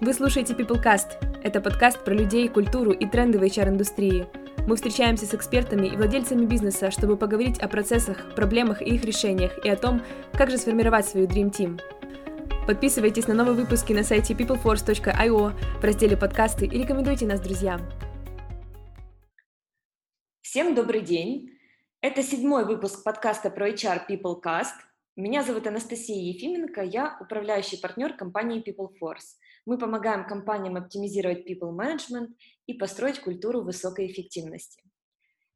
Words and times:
Вы 0.00 0.14
слушаете 0.14 0.54
PeopleCast. 0.54 1.42
Это 1.42 1.60
подкаст 1.60 2.04
про 2.04 2.14
людей, 2.14 2.48
культуру 2.48 2.92
и 2.92 3.04
тренды 3.04 3.40
в 3.40 3.42
HR-индустрии. 3.42 4.28
Мы 4.68 4.76
встречаемся 4.76 5.26
с 5.26 5.34
экспертами 5.34 5.88
и 5.88 5.96
владельцами 5.96 6.46
бизнеса, 6.46 6.92
чтобы 6.92 7.16
поговорить 7.16 7.58
о 7.58 7.66
процессах, 7.66 8.32
проблемах 8.36 8.80
и 8.80 8.94
их 8.94 9.04
решениях, 9.04 9.58
и 9.64 9.68
о 9.68 9.74
том, 9.74 10.00
как 10.34 10.50
же 10.50 10.58
сформировать 10.58 11.04
свою 11.04 11.26
Dream 11.26 11.50
Team. 11.50 11.80
Подписывайтесь 12.64 13.26
на 13.26 13.34
новые 13.34 13.56
выпуски 13.56 13.92
на 13.92 14.04
сайте 14.04 14.34
peopleforce.io 14.34 15.80
в 15.80 15.84
разделе 15.84 16.16
«Подкасты» 16.16 16.66
и 16.66 16.78
рекомендуйте 16.78 17.26
нас 17.26 17.40
друзьям. 17.40 17.80
Всем 20.42 20.76
добрый 20.76 21.00
день! 21.00 21.58
Это 22.02 22.22
седьмой 22.22 22.66
выпуск 22.66 23.02
подкаста 23.02 23.50
про 23.50 23.68
HR 23.68 24.02
PeopleCast. 24.08 24.78
Меня 25.16 25.42
зовут 25.42 25.66
Анастасия 25.66 26.32
Ефименко, 26.32 26.82
я 26.82 27.18
управляющий 27.20 27.78
партнер 27.78 28.12
компании 28.12 28.62
PeopleForce. 28.62 29.34
Мы 29.66 29.78
помогаем 29.78 30.26
компаниям 30.26 30.76
оптимизировать 30.76 31.48
people 31.48 31.76
management 31.76 32.28
и 32.66 32.74
построить 32.74 33.20
культуру 33.20 33.62
высокой 33.62 34.06
эффективности. 34.06 34.82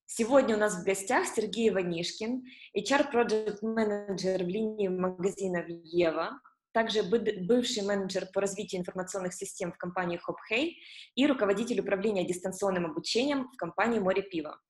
Сегодня 0.07 0.57
у 0.57 0.59
нас 0.59 0.75
в 0.75 0.85
гостях 0.85 1.27
Сергей 1.27 1.71
Ванишкин, 1.71 2.43
HR 2.77 3.13
Project 3.13 3.63
Manager 3.63 4.45
в 4.45 4.49
линии 4.49 4.89
магазинов 4.89 5.65
Ева, 5.69 6.41
также 6.73 7.03
бывший 7.03 7.83
менеджер 7.83 8.27
по 8.33 8.41
развитию 8.41 8.81
информационных 8.81 9.35
систем 9.35 9.73
в 9.73 9.79
компании 9.79 10.19
HopHey 10.19 10.73
и 11.15 11.27
руководитель 11.27 11.81
управления 11.81 12.27
дистанционным 12.27 12.87
обучением 12.87 13.51
в 13.53 13.57
компании 13.57 14.01
Море 14.01 14.23
Пива. 14.23 14.61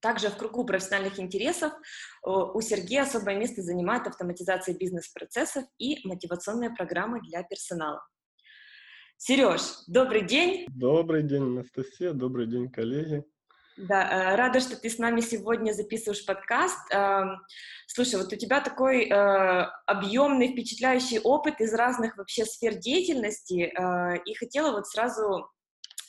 Также 0.00 0.30
в 0.30 0.36
кругу 0.36 0.64
профессиональных 0.64 1.18
интересов 1.20 1.72
э, 1.72 1.76
у 2.30 2.60
Сергея 2.62 3.02
особое 3.02 3.36
место 3.36 3.60
занимает 3.60 4.06
автоматизация 4.06 4.74
бизнес-процессов 4.74 5.64
и 5.78 6.06
мотивационные 6.08 6.70
программы 6.70 7.20
для 7.20 7.42
персонала. 7.42 8.02
Сереж, 9.22 9.60
добрый 9.86 10.22
день. 10.22 10.64
Добрый 10.70 11.22
день, 11.22 11.42
Анастасия, 11.42 12.14
добрый 12.14 12.46
день, 12.46 12.70
коллеги. 12.70 13.22
Да, 13.76 14.32
э, 14.32 14.34
рада, 14.34 14.60
что 14.60 14.80
ты 14.80 14.88
с 14.88 14.96
нами 14.96 15.20
сегодня 15.20 15.72
записываешь 15.72 16.24
подкаст. 16.24 16.78
Эм, 16.90 17.36
слушай, 17.86 18.14
вот 18.18 18.32
у 18.32 18.36
тебя 18.36 18.62
такой 18.62 19.10
э, 19.10 19.66
объемный, 19.84 20.52
впечатляющий 20.52 21.18
опыт 21.18 21.60
из 21.60 21.74
разных 21.74 22.16
вообще 22.16 22.46
сфер 22.46 22.76
деятельности, 22.76 23.70
и 24.24 24.34
хотела 24.36 24.72
вот 24.72 24.86
сразу 24.86 25.50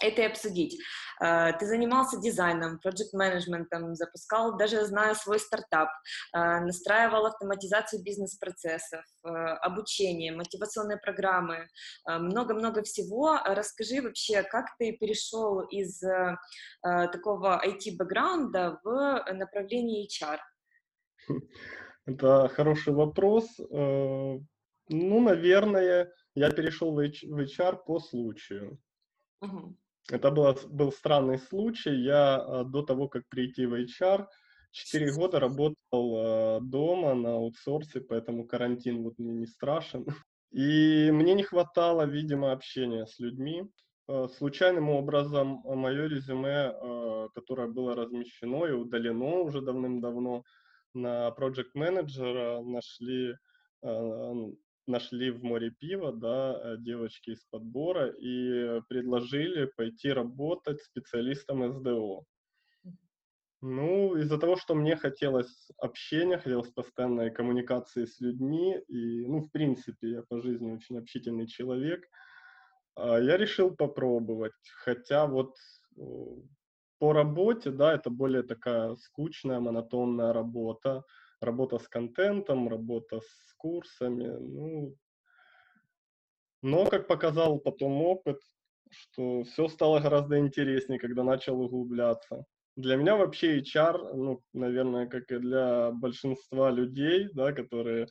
это 0.02 0.22
и 0.22 0.26
обсудить. 0.26 0.80
Э, 1.22 1.54
ты 1.54 1.66
занимался 1.66 2.20
дизайном, 2.20 2.80
проект-менеджментом, 2.80 3.96
запускал, 3.96 4.58
даже 4.58 4.86
знаю, 4.86 5.16
свой 5.16 5.40
стартап, 5.40 5.90
э, 6.34 6.60
настраивал 6.60 7.28
автоматизацию 7.28 8.04
бизнес-процессов, 8.04 9.06
э, 9.24 9.30
обучение, 9.30 10.36
мотивационные 10.36 10.98
программы, 10.98 11.68
много-много 12.06 12.82
всего. 12.84 13.38
Расскажи 13.46 14.02
вообще, 14.02 14.44
как 14.44 14.66
ты 14.80 14.94
перешел 14.94 15.62
из 15.62 16.02
такого 16.82 17.62
IT-бэкграунда 17.66 18.80
в 18.84 19.26
направление 19.34 20.08
HR? 20.08 20.40
Это 22.06 22.50
хороший 22.50 22.94
вопрос. 22.94 23.46
Ну, 23.60 24.42
наверное, 24.90 26.12
я 26.36 26.52
перешел 26.52 26.94
в 26.94 27.00
HR 27.00 27.78
по 27.86 28.00
случаю. 28.00 28.80
Угу. 29.42 29.76
Это 30.10 30.32
было, 30.32 30.58
был 30.70 30.92
странный 30.92 31.38
случай. 31.38 31.96
Я 31.96 32.36
а, 32.36 32.64
до 32.64 32.82
того, 32.82 33.08
как 33.08 33.28
прийти 33.30 33.66
в 33.66 33.74
HR, 33.74 34.28
4 34.72 35.14
года 35.14 35.40
работал 35.40 35.76
а, 35.92 36.60
дома 36.62 37.14
на 37.14 37.34
аутсорсе, 37.36 38.02
поэтому 38.02 38.46
карантин 38.46 39.04
вот 39.04 39.18
мне 39.18 39.34
не 39.34 39.46
страшен. 39.46 40.06
И 40.52 41.10
мне 41.12 41.34
не 41.34 41.44
хватало, 41.44 42.04
видимо, 42.04 42.52
общения 42.52 43.06
с 43.06 43.20
людьми. 43.20 43.64
А, 44.08 44.28
случайным 44.28 44.90
образом 44.90 45.62
мое 45.64 46.08
резюме, 46.08 46.74
которое 47.34 47.68
было 47.68 47.96
размещено 47.96 48.66
и 48.66 48.72
удалено 48.72 49.42
уже 49.42 49.62
давным-давно 49.62 50.44
на 50.94 51.30
Project 51.30 51.72
Manager, 51.78 52.62
нашли 52.64 53.36
нашли 54.88 55.32
в 55.32 55.44
море 55.44 55.72
пива, 55.72 56.12
да, 56.12 56.60
э, 56.64 56.78
девочки 56.80 57.32
из 57.32 57.44
подбора 57.46 58.08
и 58.08 58.82
предложили 58.90 59.66
пойти 59.66 60.12
работать 60.12 60.82
специалистом 60.82 61.72
СДО. 61.72 62.26
Ну, 63.64 64.16
из-за 64.16 64.40
того, 64.40 64.56
что 64.56 64.74
мне 64.74 64.96
хотелось 64.96 65.70
общения, 65.78 66.40
хотелось 66.40 66.72
постоянной 66.72 67.30
коммуникации 67.30 68.06
с 68.06 68.20
людьми, 68.20 68.80
и, 68.88 69.28
ну, 69.28 69.42
в 69.42 69.52
принципе, 69.52 70.10
я 70.10 70.24
по 70.24 70.42
жизни 70.42 70.72
очень 70.72 70.98
общительный 70.98 71.46
человек, 71.46 72.04
а, 72.96 73.20
я 73.20 73.38
решил 73.38 73.76
попробовать. 73.76 74.54
Хотя 74.84 75.28
вот 75.28 75.56
по 76.98 77.14
работе, 77.14 77.70
да, 77.70 77.94
это 77.94 78.10
более 78.10 78.44
такая 78.44 78.96
скучная, 78.96 79.60
монотонная 79.60 80.34
работа, 80.34 81.04
работа 81.42 81.80
с 81.80 81.88
контентом, 81.88 82.70
работа 82.70 83.20
с 83.20 83.54
курсами. 83.58 84.28
Ну, 84.28 84.96
но, 86.62 86.86
как 86.86 87.08
показал 87.08 87.60
потом 87.60 88.02
опыт, 88.04 88.40
что 88.92 89.44
все 89.44 89.68
стало 89.68 90.00
гораздо 90.00 90.38
интереснее, 90.38 91.00
когда 91.00 91.24
начал 91.24 91.60
углубляться. 91.60 92.46
Для 92.76 92.96
меня 92.96 93.16
вообще 93.16 93.60
HR, 93.60 94.14
ну, 94.14 94.42
наверное, 94.54 95.08
как 95.08 95.32
и 95.32 95.40
для 95.40 95.92
большинства 95.92 96.70
людей, 96.70 97.28
да, 97.34 97.52
которые 97.52 98.08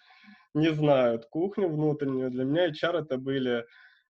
не 0.55 0.73
знают 0.73 1.27
кухню 1.27 1.69
внутреннюю, 1.69 2.31
для 2.31 2.45
меня 2.45 2.69
HR 2.69 3.05
это 3.05 3.17
были 3.19 3.65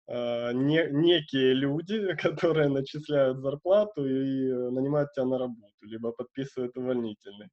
э, 0.07 0.53
не, 0.53 0.87
некие 0.91 1.53
люди, 1.53 2.15
которые 2.21 2.69
начисляют 2.69 3.39
зарплату 3.39 4.05
и 4.05 4.51
нанимают 4.71 5.11
тебя 5.13 5.25
на 5.25 5.37
работу, 5.37 5.75
либо 5.81 6.11
подписывают 6.11 6.77
увольнительный 6.77 7.49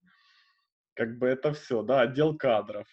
как 0.96 1.18
бы 1.18 1.28
это 1.28 1.52
все, 1.52 1.82
да, 1.82 2.00
отдел 2.00 2.36
кадров. 2.36 2.86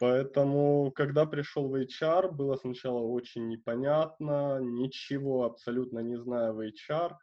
Поэтому, 0.00 0.92
когда 0.92 1.26
пришел 1.26 1.68
в 1.68 1.74
HR, 1.74 2.30
было 2.30 2.56
сначала 2.56 3.00
очень 3.00 3.48
непонятно, 3.48 4.58
ничего 4.60 5.44
абсолютно 5.44 5.98
не 5.98 6.16
знаю 6.16 6.54
в 6.54 6.60
HR, 6.60 7.14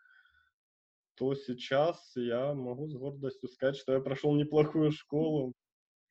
то 1.15 1.33
сейчас 1.35 2.11
я 2.15 2.53
могу 2.53 2.87
с 2.87 2.93
гордостью 2.93 3.49
сказать, 3.49 3.77
что 3.77 3.93
я 3.93 4.01
прошел 4.01 4.35
неплохую 4.35 4.91
школу. 4.91 5.53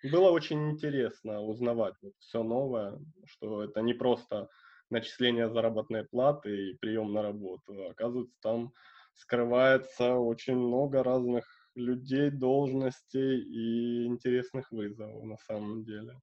Было 0.02 0.30
очень 0.30 0.70
интересно 0.70 1.42
узнавать 1.42 1.94
вот 2.02 2.14
все 2.18 2.42
новое, 2.42 2.98
что 3.26 3.62
это 3.62 3.80
не 3.82 3.92
просто 3.92 4.48
начисление 4.90 5.50
заработной 5.50 6.04
платы 6.04 6.70
и 6.70 6.74
прием 6.78 7.12
на 7.12 7.22
работу. 7.22 7.88
Оказывается, 7.90 8.36
там 8.40 8.72
скрывается 9.14 10.14
очень 10.14 10.56
много 10.56 11.02
разных 11.02 11.63
людей, 11.74 12.30
должностей 12.30 13.40
и 13.40 14.06
интересных 14.06 14.70
вызовов 14.70 15.24
на 15.24 15.36
самом 15.38 15.84
деле. 15.84 16.20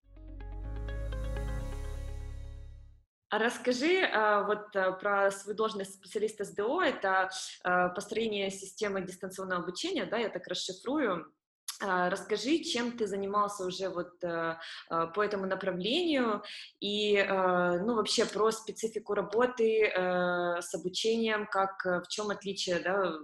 А 3.32 3.38
расскажи 3.40 4.02
а, 4.02 4.44
вот 4.44 4.76
а, 4.76 4.92
про 4.92 5.32
свою 5.32 5.56
должность 5.56 5.94
специалиста 5.94 6.44
СДО. 6.44 6.82
Это 6.82 7.30
а, 7.64 7.88
построение 7.88 8.52
системы 8.52 9.02
дистанционного 9.02 9.64
обучения, 9.64 10.06
да, 10.06 10.18
я 10.18 10.30
так 10.30 10.46
расшифрую. 10.48 11.34
Расскажи, 11.80 12.60
чем 12.60 12.96
ты 12.96 13.08
занимался 13.08 13.66
уже 13.66 13.90
вот 13.90 14.20
по 14.20 15.24
этому 15.24 15.48
направлению 15.48 16.44
и, 16.80 17.26
ну, 17.28 17.96
вообще 17.96 18.28
про 18.28 18.52
специфику 18.52 19.16
работы 19.16 19.92
с 19.96 20.76
обучением, 20.76 21.48
как 21.48 21.84
в 21.84 22.08
чем 22.08 22.30
отличие, 22.30 22.82
да, 22.82 23.18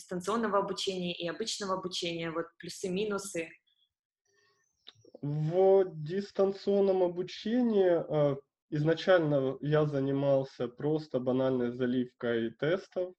дистанционного 0.00 0.58
обучения 0.58 1.14
и 1.14 1.28
обычного 1.28 1.74
обучения, 1.74 2.30
вот 2.30 2.46
плюсы-минусы? 2.58 3.50
В 5.22 5.84
дистанционном 5.92 7.02
обучении 7.02 8.32
э, 8.32 8.36
изначально 8.70 9.58
я 9.60 9.84
занимался 9.84 10.68
просто 10.68 11.20
банальной 11.20 11.70
заливкой 11.70 12.50
тестов 12.52 13.14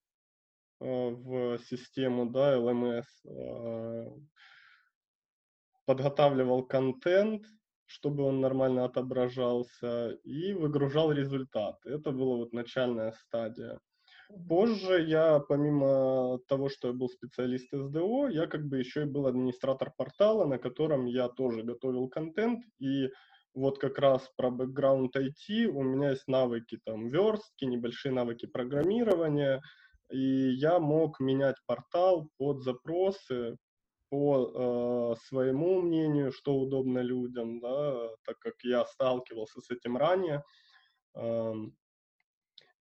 э, 0.80 0.86
в 0.86 1.60
систему, 1.60 2.30
да, 2.32 2.58
LMS, 2.58 3.06
э, 3.26 4.08
подготавливал 5.86 6.64
контент, 6.66 7.46
чтобы 7.86 8.24
он 8.24 8.42
нормально 8.42 8.86
отображался, 8.86 10.12
и 10.24 10.54
выгружал 10.54 11.12
результаты. 11.12 11.90
Это 11.90 12.12
была 12.12 12.38
вот 12.38 12.54
начальная 12.54 13.12
стадия. 13.12 13.80
Позже 14.48 15.04
я, 15.04 15.40
помимо 15.40 16.40
того, 16.48 16.70
что 16.70 16.90
я 16.90 16.94
был 16.94 17.10
специалист 17.10 17.68
СДО, 17.72 18.28
я 18.30 18.48
как 18.48 18.66
бы 18.68 18.78
еще 18.80 19.04
и 19.04 19.06
был 19.06 19.28
администратор 19.28 19.92
портала, 19.98 20.46
на 20.46 20.58
котором 20.58 21.06
я 21.06 21.28
тоже 21.30 21.64
готовил 21.64 22.08
контент, 22.08 22.64
и 22.80 23.10
вот 23.54 23.78
как 23.80 24.00
раз 24.00 24.30
про 24.38 24.50
бэкграунд 24.50 25.16
IT 25.16 25.66
у 25.66 25.84
меня 25.84 26.12
есть 26.12 26.28
навыки 26.28 26.80
там 26.86 27.08
верстки, 27.08 27.66
небольшие 27.66 28.14
навыки 28.14 28.46
программирования, 28.46 29.62
и 30.10 30.52
я 30.52 30.80
мог 30.80 31.20
менять 31.20 31.58
портал 31.66 32.30
под 32.38 32.62
запросы, 32.64 33.58
по 34.12 35.14
э, 35.16 35.16
своему 35.28 35.82
мнению, 35.82 36.34
что 36.34 36.60
удобно 36.60 37.00
людям, 37.00 37.62
да, 37.62 38.10
так 38.26 38.38
как 38.40 38.56
я 38.64 38.86
сталкивался 38.86 39.62
с 39.62 39.70
этим 39.72 39.96
ранее. 39.96 40.44
Э, 41.16 41.54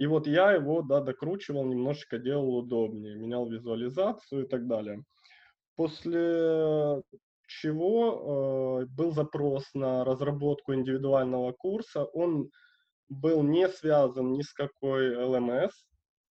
И 0.00 0.06
вот 0.06 0.26
я 0.26 0.52
его, 0.52 0.80
да, 0.80 1.00
докручивал, 1.00 1.66
немножечко 1.66 2.18
делал 2.18 2.56
удобнее, 2.56 3.16
менял 3.16 3.46
визуализацию 3.46 4.46
и 4.46 4.48
так 4.48 4.66
далее. 4.66 5.04
После 5.76 7.02
чего 7.46 8.80
э, 8.82 8.86
был 8.86 9.12
запрос 9.12 9.64
на 9.74 10.02
разработку 10.04 10.72
индивидуального 10.72 11.52
курса. 11.52 12.04
Он 12.04 12.50
был 13.10 13.42
не 13.42 13.68
связан 13.68 14.32
ни 14.32 14.40
с 14.40 14.54
какой 14.54 15.14
LMS, 15.14 15.72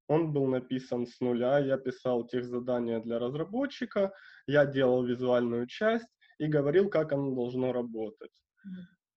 он 0.07 0.33
был 0.33 0.47
написан 0.47 1.05
с 1.05 1.19
нуля, 1.19 1.59
я 1.59 1.77
писал 1.77 2.25
тех 2.25 2.45
задания 2.45 2.99
для 2.99 3.19
разработчика, 3.19 4.11
я 4.47 4.65
делал 4.65 5.03
визуальную 5.03 5.67
часть 5.67 6.09
и 6.39 6.47
говорил, 6.47 6.89
как 6.89 7.11
оно 7.11 7.35
должно 7.35 7.71
работать. 7.71 8.31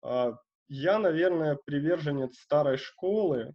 Mm-hmm. 0.05 0.37
Я, 0.69 0.99
наверное, 0.99 1.57
приверженец 1.65 2.37
старой 2.37 2.77
школы, 2.77 3.55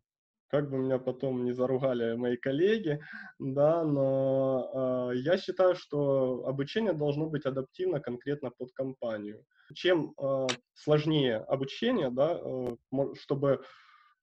как 0.50 0.70
бы 0.70 0.78
меня 0.78 0.98
потом 0.98 1.44
не 1.44 1.52
заругали 1.52 2.16
мои 2.16 2.38
коллеги, 2.38 3.00
да, 3.40 3.84
но 3.84 5.12
э, 5.12 5.18
я 5.18 5.38
считаю, 5.38 5.76
что 5.76 6.46
обучение 6.46 6.94
должно 6.94 7.28
быть 7.28 7.46
адаптивно 7.46 8.00
конкретно 8.00 8.52
под 8.52 8.72
компанию. 8.72 9.44
Чем 9.74 10.14
э, 10.18 10.48
сложнее 10.74 11.38
обучение, 11.38 12.10
да, 12.10 12.40
э, 12.42 12.76
чтобы 13.16 13.64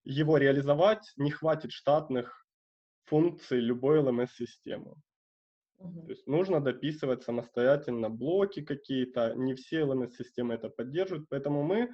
его 0.04 0.38
реализовать, 0.38 1.12
не 1.16 1.30
хватит 1.30 1.72
штатных 1.72 2.46
функций 3.04 3.60
любой 3.60 4.00
LMS-системы. 4.00 4.94
То 5.78 6.08
есть 6.08 6.26
нужно 6.26 6.60
дописывать 6.60 7.24
самостоятельно 7.24 8.08
блоки 8.08 8.62
какие-то, 8.62 9.34
не 9.34 9.54
все 9.54 9.80
LMS-системы 9.80 10.54
это 10.54 10.70
поддерживают, 10.70 11.28
поэтому 11.28 11.62
мы 11.62 11.80
э, 11.80 11.88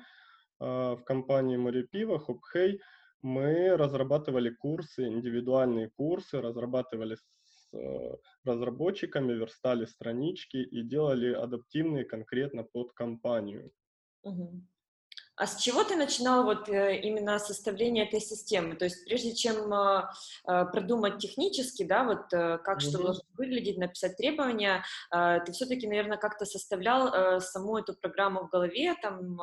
в 0.61 1.03
компании 1.05 1.57
Море 1.57 1.83
Пива, 1.83 2.23
HopHey, 2.25 2.79
мы 3.23 3.77
разрабатывали 3.77 4.51
курсы, 4.51 5.07
индивидуальные 5.07 5.91
курсы, 5.91 6.41
разрабатывали 6.41 7.17
с 7.17 7.75
э, 7.75 8.17
разработчиками, 8.45 9.33
верстали 9.33 9.85
странички 9.85 10.57
и 10.57 10.83
делали 10.83 11.33
адаптивные 11.33 12.05
конкретно 12.05 12.65
под 12.65 12.93
компанию. 12.93 13.71
Угу. 14.23 14.63
А 15.37 15.47
с 15.47 15.57
чего 15.57 15.85
ты 15.85 15.97
начинал 15.97 16.45
вот 16.45 16.69
э, 16.69 17.01
именно 17.01 17.39
составление 17.39 18.07
этой 18.07 18.21
системы? 18.21 18.75
То 18.77 18.87
есть 18.87 19.05
прежде 19.05 19.35
чем 19.35 19.73
э, 19.73 20.03
продумать 20.45 21.19
технически, 21.19 21.85
да, 21.85 22.05
вот 22.05 22.31
как 22.31 22.79
mm-hmm. 22.79 22.81
что 22.81 23.03
должно 23.03 23.25
выглядеть, 23.35 23.79
написать 23.79 24.17
требования, 24.17 24.85
ты 25.11 25.53
все-таки, 25.53 25.87
наверное, 25.87 26.19
как-то 26.19 26.45
составлял 26.45 27.41
саму 27.41 27.79
эту 27.79 27.95
программу 27.95 28.45
в 28.45 28.51
голове, 28.51 28.95
там 29.01 29.39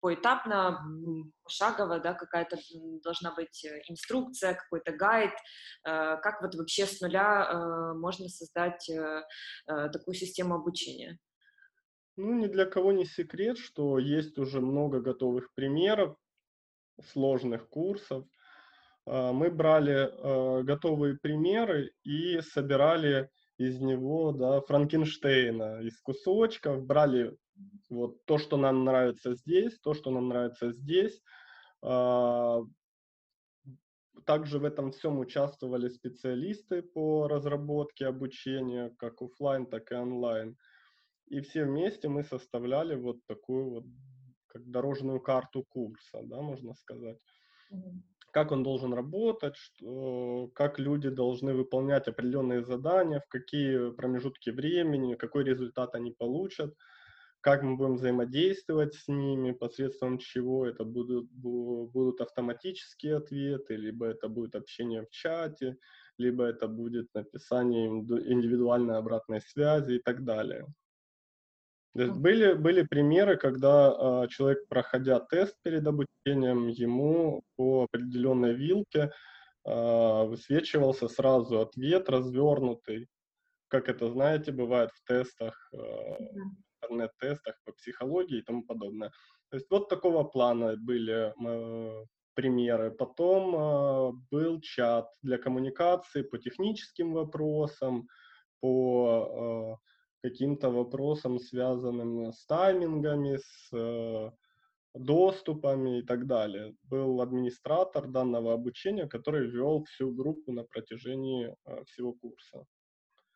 поэтапно, 0.00 0.80
пошагово, 1.42 2.00
да, 2.00 2.14
какая-то 2.14 2.56
должна 3.02 3.34
быть 3.34 3.64
э, 3.64 3.80
инструкция, 3.88 4.54
какой-то 4.54 4.92
гайд, 4.92 5.32
э, 5.32 6.16
как 6.22 6.42
вот 6.42 6.54
вообще 6.54 6.86
с 6.86 7.00
нуля 7.00 7.48
э, 7.50 7.94
можно 7.94 8.28
создать 8.28 8.90
такую 9.66 10.14
систему 10.14 10.54
обучения? 10.54 11.18
Ну, 12.16 12.34
ни 12.34 12.46
для 12.46 12.66
кого 12.66 12.92
не 12.92 13.04
секрет, 13.04 13.58
что 13.58 13.98
есть 13.98 14.38
уже 14.38 14.60
много 14.60 15.00
готовых 15.00 15.52
примеров 15.54 16.16
сложных 17.12 17.68
курсов. 17.68 18.24
Мы 19.06 19.50
брали 19.50 20.64
готовые 20.64 21.16
примеры 21.16 21.92
и 22.02 22.40
собирали 22.40 23.30
из 23.58 23.80
него 23.80 24.32
да, 24.32 24.60
Франкенштейна 24.60 25.80
из 25.82 26.00
кусочков, 26.00 26.84
брали 26.84 27.36
вот 27.90 28.24
то, 28.24 28.38
что 28.38 28.56
нам 28.56 28.84
нравится 28.84 29.34
здесь, 29.34 29.78
то, 29.80 29.94
что 29.94 30.10
нам 30.10 30.28
нравится 30.28 30.72
здесь. 30.72 31.20
А, 31.82 32.60
также 34.24 34.58
в 34.58 34.64
этом 34.64 34.92
всем 34.92 35.18
участвовали 35.18 35.88
специалисты 35.88 36.82
по 36.82 37.28
разработке 37.28 38.06
обучения, 38.06 38.94
как 38.98 39.22
офлайн, 39.22 39.66
так 39.66 39.90
и 39.90 39.96
онлайн. 39.96 40.56
И 41.26 41.40
все 41.40 41.64
вместе 41.64 42.08
мы 42.08 42.22
составляли 42.22 42.94
вот 42.94 43.18
такую 43.26 43.70
вот 43.70 43.84
как 44.46 44.70
дорожную 44.70 45.20
карту 45.20 45.64
курса, 45.68 46.20
да, 46.22 46.40
можно 46.40 46.74
сказать. 46.74 47.18
Как 48.32 48.52
он 48.52 48.62
должен 48.62 48.92
работать, 48.92 49.56
что, 49.56 50.50
как 50.54 50.78
люди 50.78 51.08
должны 51.08 51.54
выполнять 51.54 52.08
определенные 52.08 52.64
задания, 52.64 53.20
в 53.20 53.28
какие 53.28 53.90
промежутки 53.92 54.50
времени, 54.50 55.14
какой 55.14 55.44
результат 55.44 55.94
они 55.94 56.12
получат 56.12 56.74
как 57.40 57.62
мы 57.62 57.76
будем 57.76 57.94
взаимодействовать 57.94 58.94
с 58.94 59.08
ними, 59.08 59.52
посредством 59.52 60.18
чего 60.18 60.66
это 60.66 60.84
будут, 60.84 61.30
будут 61.30 62.20
автоматические 62.20 63.16
ответы, 63.16 63.76
либо 63.76 64.06
это 64.06 64.28
будет 64.28 64.54
общение 64.54 65.02
в 65.02 65.10
чате, 65.10 65.76
либо 66.18 66.44
это 66.44 66.66
будет 66.66 67.14
написание 67.14 67.88
индивидуальной 67.88 68.98
обратной 68.98 69.40
связи 69.40 69.94
и 69.94 69.98
так 70.00 70.24
далее. 70.24 70.66
То 71.98 72.04
есть 72.04 72.16
были, 72.16 72.52
были 72.52 72.82
примеры, 72.82 73.36
когда 73.36 73.90
э, 73.90 74.28
человек, 74.28 74.68
проходя 74.68 75.18
тест 75.18 75.56
перед 75.64 75.84
обучением, 75.84 76.68
ему 76.68 77.42
по 77.56 77.88
определенной 77.90 78.54
вилке 78.54 79.10
э, 79.66 80.24
высвечивался 80.24 81.08
сразу 81.08 81.58
ответ 81.58 82.08
развернутый, 82.08 83.08
как 83.66 83.88
это, 83.88 84.08
знаете, 84.10 84.52
бывает 84.52 84.90
в 84.92 85.04
тестах 85.08 85.72
э, 85.72 85.78
интернет-тестах 86.80 87.56
по 87.64 87.72
психологии 87.72 88.38
и 88.38 88.42
тому 88.42 88.62
подобное. 88.62 89.10
То 89.50 89.56
есть 89.56 89.66
вот 89.68 89.88
такого 89.88 90.22
плана 90.22 90.76
были 90.76 91.34
э, 91.34 92.04
примеры. 92.34 92.92
Потом 92.92 93.56
э, 93.56 94.12
был 94.30 94.60
чат 94.60 95.08
для 95.22 95.36
коммуникации 95.36 96.22
по 96.22 96.38
техническим 96.38 97.12
вопросам, 97.12 98.06
по 98.60 99.80
э, 99.82 99.88
каким-то 100.22 100.70
вопросам, 100.70 101.38
связанным 101.38 102.32
с 102.32 102.44
таймингами, 102.46 103.36
с 103.36 103.70
э, 103.72 104.30
доступами 104.94 106.00
и 106.00 106.02
так 106.02 106.26
далее. 106.26 106.74
Был 106.84 107.20
администратор 107.20 108.08
данного 108.08 108.52
обучения, 108.54 109.06
который 109.06 109.48
вел 109.48 109.84
всю 109.84 110.12
группу 110.12 110.52
на 110.52 110.64
протяжении 110.64 111.54
э, 111.64 111.84
всего 111.84 112.12
курса. 112.12 112.64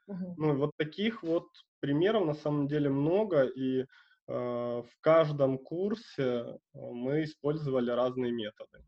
Uh-huh. 0.09 0.35
Ну, 0.37 0.57
вот 0.57 0.73
таких 0.77 1.23
вот 1.23 1.47
примеров 1.81 2.27
на 2.27 2.35
самом 2.35 2.67
деле 2.67 2.91
много, 2.91 3.45
и 3.45 3.81
э, 3.81 3.85
в 4.27 4.91
каждом 5.01 5.59
курсе 5.59 6.23
э, 6.23 6.57
мы 6.75 7.25
использовали 7.25 7.91
разные 7.91 8.33
методы. 8.33 8.85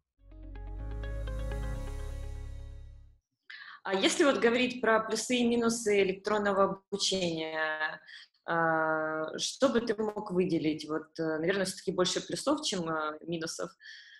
А 3.85 3.95
если 3.95 4.25
вот 4.25 4.38
говорить 4.38 4.81
про 4.81 5.00
плюсы 5.00 5.37
и 5.37 5.47
минусы 5.47 6.03
электронного 6.03 6.81
обучения, 6.91 8.00
э, 8.49 9.38
что 9.38 9.69
бы 9.69 9.83
ты 9.83 9.95
мог 10.03 10.31
выделить? 10.31 10.88
Вот, 10.88 11.09
э, 11.19 11.38
наверное, 11.38 11.67
все-таки 11.67 11.93
больше 11.93 12.26
плюсов, 12.26 12.62
чем 12.62 12.88
э, 12.88 13.19
минусов. 13.26 13.71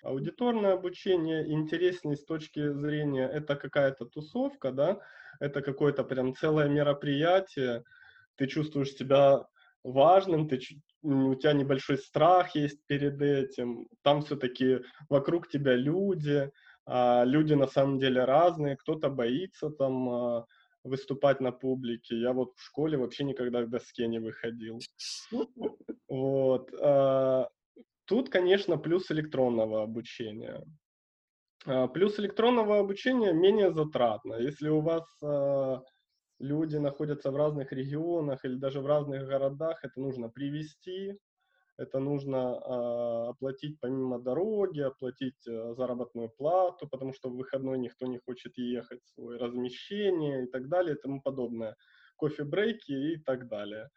Аудиторное 0.03 0.75
обучение 0.75 1.51
интереснее 1.51 2.17
с 2.17 2.25
точки 2.27 2.73
зрения, 2.75 3.27
это 3.27 3.57
какая-то 3.57 4.05
тусовка, 4.05 4.71
да, 4.71 5.01
это 5.41 5.63
какое-то 5.63 6.05
прям 6.05 6.37
целое 6.37 6.69
мероприятие, 6.69 7.85
ты 8.37 8.47
чувствуешь 8.47 8.93
себя 8.93 9.47
важным, 9.83 10.47
ты, 10.47 10.61
у 11.03 11.35
тебя 11.37 11.55
небольшой 11.55 11.97
страх 11.97 12.55
есть 12.55 12.85
перед 12.87 13.23
этим, 13.23 13.89
там 14.03 14.21
все-таки 14.21 14.81
вокруг 15.09 15.49
тебя 15.49 15.75
люди, 15.75 16.51
а 16.74 16.74
люди 16.87 17.55
на 17.55 17.67
самом 17.67 17.99
деле 17.99 18.25
разные, 18.25 18.77
кто-то 18.77 19.09
боится 19.09 19.71
там 19.71 20.09
а, 20.09 20.47
выступать 20.83 21.41
на 21.41 21.53
публике. 21.53 22.17
Я 22.17 22.33
вот 22.33 22.53
в 22.57 22.63
школе 22.63 22.99
вообще 22.99 23.25
никогда 23.25 23.63
к 23.63 23.71
доске 23.71 24.07
не 24.07 24.19
выходил. 24.19 24.79
Вот. 26.07 26.71
А, 26.81 27.49
тут, 28.05 28.29
конечно, 28.29 28.77
плюс 28.77 29.11
электронного 29.11 29.83
обучения. 29.83 30.63
А, 31.67 31.89
плюс 31.89 32.19
электронного 32.21 32.79
обучения 32.79 33.33
менее 33.33 33.73
затратно. 33.73 34.35
Если 34.35 34.69
у 34.69 34.81
вас 34.81 35.05
люди 36.41 36.77
находятся 36.77 37.31
в 37.31 37.37
разных 37.37 37.73
регионах 37.73 38.45
или 38.45 38.57
даже 38.57 38.81
в 38.81 38.87
разных 38.87 39.27
городах, 39.27 39.83
это 39.83 39.99
нужно 39.99 40.29
привести, 40.29 41.19
это 41.77 41.99
нужно 41.99 42.37
э, 42.37 43.31
оплатить 43.31 43.81
помимо 43.81 44.21
дороги, 44.21 44.81
оплатить 44.81 45.47
э, 45.47 45.75
заработную 45.75 46.29
плату, 46.29 46.89
потому 46.89 47.13
что 47.13 47.31
в 47.31 47.37
выходной 47.37 47.79
никто 47.79 48.07
не 48.07 48.19
хочет 48.19 48.57
ехать, 48.57 49.01
свое 49.15 49.39
размещение 49.39 50.45
и 50.45 50.47
так 50.47 50.69
далее 50.69 50.95
и 50.95 51.01
тому 51.01 51.21
подобное, 51.21 51.77
кофе-брейки 52.17 52.93
и 52.93 53.17
так 53.17 53.49
далее. 53.49 53.91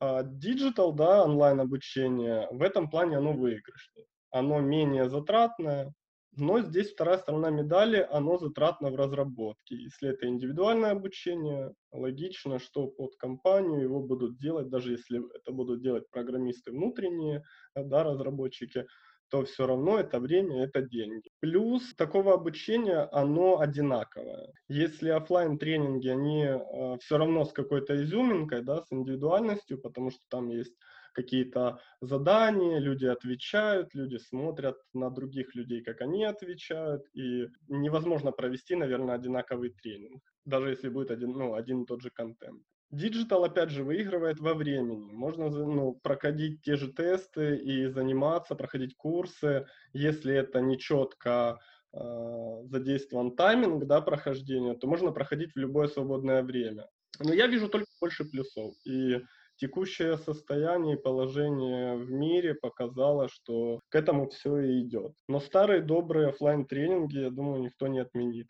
Digital, 0.00 0.90
а, 0.90 0.94
да, 0.94 1.24
онлайн 1.24 1.60
обучение, 1.60 2.46
в 2.50 2.62
этом 2.62 2.90
плане 2.90 3.18
оно 3.18 3.32
выигрышнее. 3.32 4.06
Оно 4.30 4.60
менее 4.60 5.08
затратное, 5.08 5.94
но 6.36 6.60
здесь 6.60 6.92
вторая 6.92 7.18
сторона 7.18 7.50
медали, 7.50 8.06
оно 8.10 8.38
затратно 8.38 8.90
в 8.90 8.96
разработке. 8.96 9.76
Если 9.76 10.10
это 10.10 10.26
индивидуальное 10.26 10.90
обучение, 10.90 11.72
логично, 11.92 12.58
что 12.58 12.88
под 12.88 13.16
компанию 13.16 13.82
его 13.82 14.00
будут 14.00 14.38
делать, 14.38 14.68
даже 14.68 14.92
если 14.92 15.22
это 15.36 15.52
будут 15.52 15.82
делать 15.82 16.10
программисты 16.10 16.72
внутренние, 16.72 17.42
да, 17.74 18.02
разработчики, 18.04 18.86
то 19.30 19.44
все 19.44 19.66
равно 19.66 19.98
это 19.98 20.20
время, 20.20 20.64
это 20.64 20.82
деньги. 20.82 21.28
Плюс 21.40 21.94
такого 21.96 22.34
обучения, 22.34 23.08
оно 23.10 23.60
одинаковое. 23.60 24.52
Если 24.68 25.08
офлайн 25.08 25.58
тренинги, 25.58 26.08
они 26.08 26.44
э, 26.44 26.98
все 27.00 27.18
равно 27.18 27.44
с 27.44 27.52
какой-то 27.52 27.96
изюминкой, 28.02 28.62
да, 28.62 28.82
с 28.82 28.92
индивидуальностью, 28.92 29.80
потому 29.80 30.10
что 30.10 30.20
там 30.28 30.48
есть 30.48 30.74
какие-то 31.14 31.80
задания, 32.00 32.78
люди 32.78 33.06
отвечают, 33.06 33.94
люди 33.94 34.16
смотрят 34.16 34.76
на 34.92 35.10
других 35.10 35.54
людей, 35.54 35.82
как 35.82 36.00
они 36.02 36.24
отвечают, 36.24 37.02
и 37.14 37.48
невозможно 37.68 38.32
провести, 38.32 38.74
наверное, 38.74 39.14
одинаковый 39.14 39.70
тренинг, 39.70 40.22
даже 40.44 40.70
если 40.70 40.88
будет 40.88 41.10
один, 41.10 41.32
ну, 41.32 41.54
один 41.54 41.82
и 41.82 41.86
тот 41.86 42.02
же 42.02 42.10
контент. 42.10 42.62
Digital, 42.90 43.44
опять 43.44 43.70
же, 43.70 43.82
выигрывает 43.82 44.38
во 44.38 44.54
времени. 44.54 45.12
Можно 45.12 45.50
ну, 45.50 45.94
проходить 45.94 46.62
те 46.62 46.76
же 46.76 46.92
тесты 46.92 47.56
и 47.56 47.86
заниматься, 47.88 48.54
проходить 48.54 48.96
курсы, 48.96 49.66
если 49.92 50.34
это 50.34 50.60
не 50.60 50.78
четко 50.78 51.58
э, 51.92 52.62
задействован 52.66 53.34
тайминг 53.34 53.86
да, 53.86 54.00
прохождения, 54.00 54.74
то 54.74 54.86
можно 54.86 55.10
проходить 55.10 55.52
в 55.54 55.58
любое 55.58 55.88
свободное 55.88 56.42
время. 56.42 56.86
Но 57.18 57.32
я 57.32 57.46
вижу 57.46 57.68
только 57.68 57.90
больше 58.00 58.24
плюсов. 58.24 58.74
И 58.84 59.20
текущее 59.56 60.16
состояние 60.18 60.96
и 60.96 61.00
положение 61.00 61.96
в 61.96 62.10
мире 62.10 62.54
показало, 62.54 63.28
что 63.28 63.80
к 63.88 63.94
этому 63.94 64.28
все 64.28 64.58
и 64.58 64.82
идет. 64.82 65.12
Но 65.28 65.40
старые 65.40 65.80
добрые 65.80 66.28
офлайн 66.28 66.66
тренинги 66.66 67.18
я 67.18 67.30
думаю, 67.30 67.62
никто 67.62 67.86
не 67.86 68.00
отменит. 68.00 68.48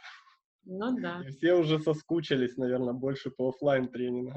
Ну 0.65 0.99
да. 0.99 1.23
И 1.27 1.31
все 1.31 1.55
уже 1.55 1.79
соскучились, 1.79 2.57
наверное, 2.57 2.95
больше 2.95 3.31
по 3.31 3.51
офлайн 3.51 3.89
тренингам. 3.89 4.37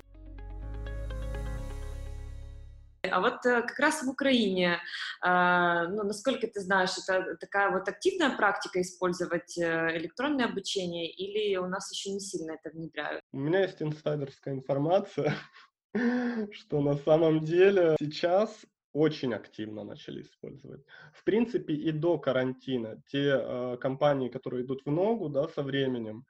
А 3.09 3.21
вот 3.21 3.45
э, 3.45 3.61
как 3.61 3.79
раз 3.79 4.03
в 4.03 4.09
Украине, 4.09 4.79
а, 5.21 5.87
ну, 5.87 6.03
насколько 6.03 6.47
ты 6.47 6.59
знаешь, 6.59 6.91
это 6.97 7.35
такая 7.39 7.71
вот 7.71 7.87
активная 7.87 8.35
практика 8.35 8.81
использовать 8.81 9.57
э, 9.57 9.97
электронное 9.97 10.45
обучение 10.45 11.09
или 11.09 11.55
у 11.57 11.67
нас 11.67 11.91
еще 11.91 12.11
не 12.11 12.19
сильно 12.19 12.51
это 12.51 12.69
внедряют? 12.75 13.21
У 13.31 13.39
меня 13.39 13.61
есть 13.61 13.81
инсайдерская 13.81 14.53
информация, 14.53 15.33
что 16.51 16.81
на 16.81 16.95
самом 16.97 17.43
деле 17.43 17.95
сейчас 17.99 18.65
очень 18.93 19.33
активно 19.33 19.83
начали 19.83 20.21
использовать. 20.21 20.83
В 21.13 21.23
принципе, 21.23 21.73
и 21.73 21.91
до 21.91 22.17
карантина 22.17 23.01
те 23.07 23.39
э, 23.39 23.77
компании, 23.79 24.29
которые 24.29 24.63
идут 24.63 24.81
в 24.85 24.91
ногу 24.91 25.29
да, 25.29 25.47
со 25.47 25.61
временем, 25.61 26.25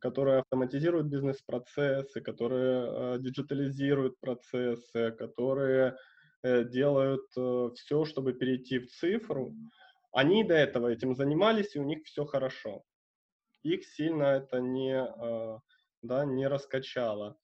которые 0.00 0.40
автоматизируют 0.40 1.06
бизнес-процессы, 1.06 2.20
которые 2.20 3.14
э, 3.14 3.18
диджитализируют 3.20 4.18
процессы, 4.20 5.12
которые 5.12 5.96
э, 6.42 6.64
делают 6.64 7.26
э, 7.36 7.70
все, 7.74 8.04
чтобы 8.04 8.32
перейти 8.32 8.78
в 8.78 8.88
цифру, 8.88 9.54
они 10.12 10.44
до 10.44 10.54
этого 10.54 10.88
этим 10.88 11.14
занимались, 11.14 11.76
и 11.76 11.78
у 11.78 11.84
них 11.84 12.00
все 12.04 12.24
хорошо. 12.24 12.82
Их 13.62 13.84
сильно 13.84 14.24
это 14.24 14.60
не, 14.60 14.94
э, 14.94 15.58
да, 16.02 16.24
не 16.24 16.48
раскачало 16.48 17.36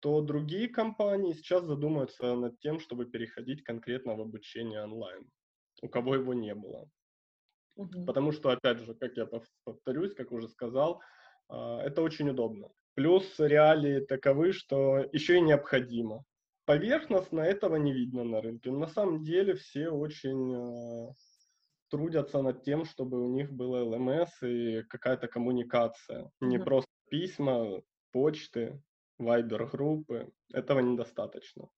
то 0.00 0.20
другие 0.20 0.68
компании 0.68 1.32
сейчас 1.32 1.64
задумаются 1.64 2.34
над 2.34 2.58
тем, 2.60 2.80
чтобы 2.80 3.06
переходить 3.06 3.62
конкретно 3.62 4.14
в 4.14 4.20
обучение 4.20 4.82
онлайн, 4.82 5.30
у 5.82 5.88
кого 5.88 6.14
его 6.14 6.34
не 6.34 6.54
было. 6.54 6.88
Угу. 7.76 8.06
Потому 8.06 8.32
что, 8.32 8.50
опять 8.50 8.78
же, 8.78 8.94
как 8.94 9.16
я 9.16 9.28
повторюсь, 9.64 10.14
как 10.14 10.32
уже 10.32 10.48
сказал, 10.48 11.02
а, 11.48 11.80
это 11.82 12.02
очень 12.02 12.28
удобно. 12.30 12.68
Плюс 12.94 13.38
реалии 13.38 14.00
таковы, 14.00 14.52
что 14.52 14.98
еще 15.12 15.36
и 15.36 15.42
необходимо. 15.42 16.24
Поверхностно 16.64 17.40
этого 17.40 17.76
не 17.76 17.92
видно 17.92 18.24
на 18.24 18.40
рынке. 18.40 18.70
На 18.70 18.88
самом 18.88 19.22
деле 19.22 19.54
все 19.54 19.90
очень 19.90 20.54
а, 20.54 21.12
трудятся 21.90 22.42
над 22.42 22.64
тем, 22.64 22.84
чтобы 22.84 23.22
у 23.24 23.28
них 23.28 23.52
было 23.52 23.84
ЛМС 23.84 24.42
и 24.42 24.82
какая-то 24.84 25.28
коммуникация. 25.28 26.30
Не 26.40 26.56
mm 26.56 26.64
просто 26.64 26.90
письма, 27.08 27.82
почты, 28.10 28.82
вайбер-группы. 29.18 30.32
Этого 30.52 30.80
недостаточно. 30.80 31.68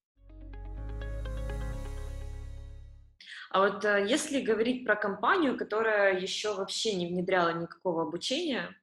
А 3.51 3.61
вот 3.61 3.85
э, 3.85 4.07
если 4.07 4.41
говорить 4.41 4.85
про 4.85 4.95
компанию, 4.95 5.57
которая 5.57 6.21
еще 6.21 6.55
вообще 6.55 6.95
не 6.95 7.07
внедряла 7.07 7.55
никакого 7.55 8.03
обучения, 8.03 8.75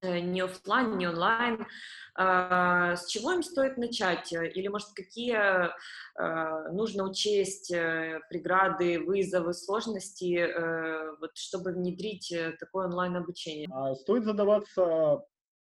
э, 0.00 0.20
ни 0.20 0.40
офлайн, 0.40 0.96
ни 0.96 1.06
онлайн, 1.06 1.66
а, 2.16 2.94
с 2.94 3.06
чего 3.06 3.32
им 3.32 3.42
стоит 3.42 3.76
начать? 3.76 4.32
Или, 4.32 4.68
может, 4.68 4.90
какие 4.94 5.72
нужно 6.72 7.10
учесть 7.10 7.72
э, 7.72 8.20
преграды, 8.30 9.00
вызовы, 9.00 9.52
сложности, 9.52 10.48
вот, 11.18 11.36
чтобы 11.36 11.72
внедрить 11.72 12.32
такое 12.60 12.86
онлайн-обучение? 12.86 13.68
А, 13.72 13.96
стоит 13.96 14.24
задаваться 14.24 15.24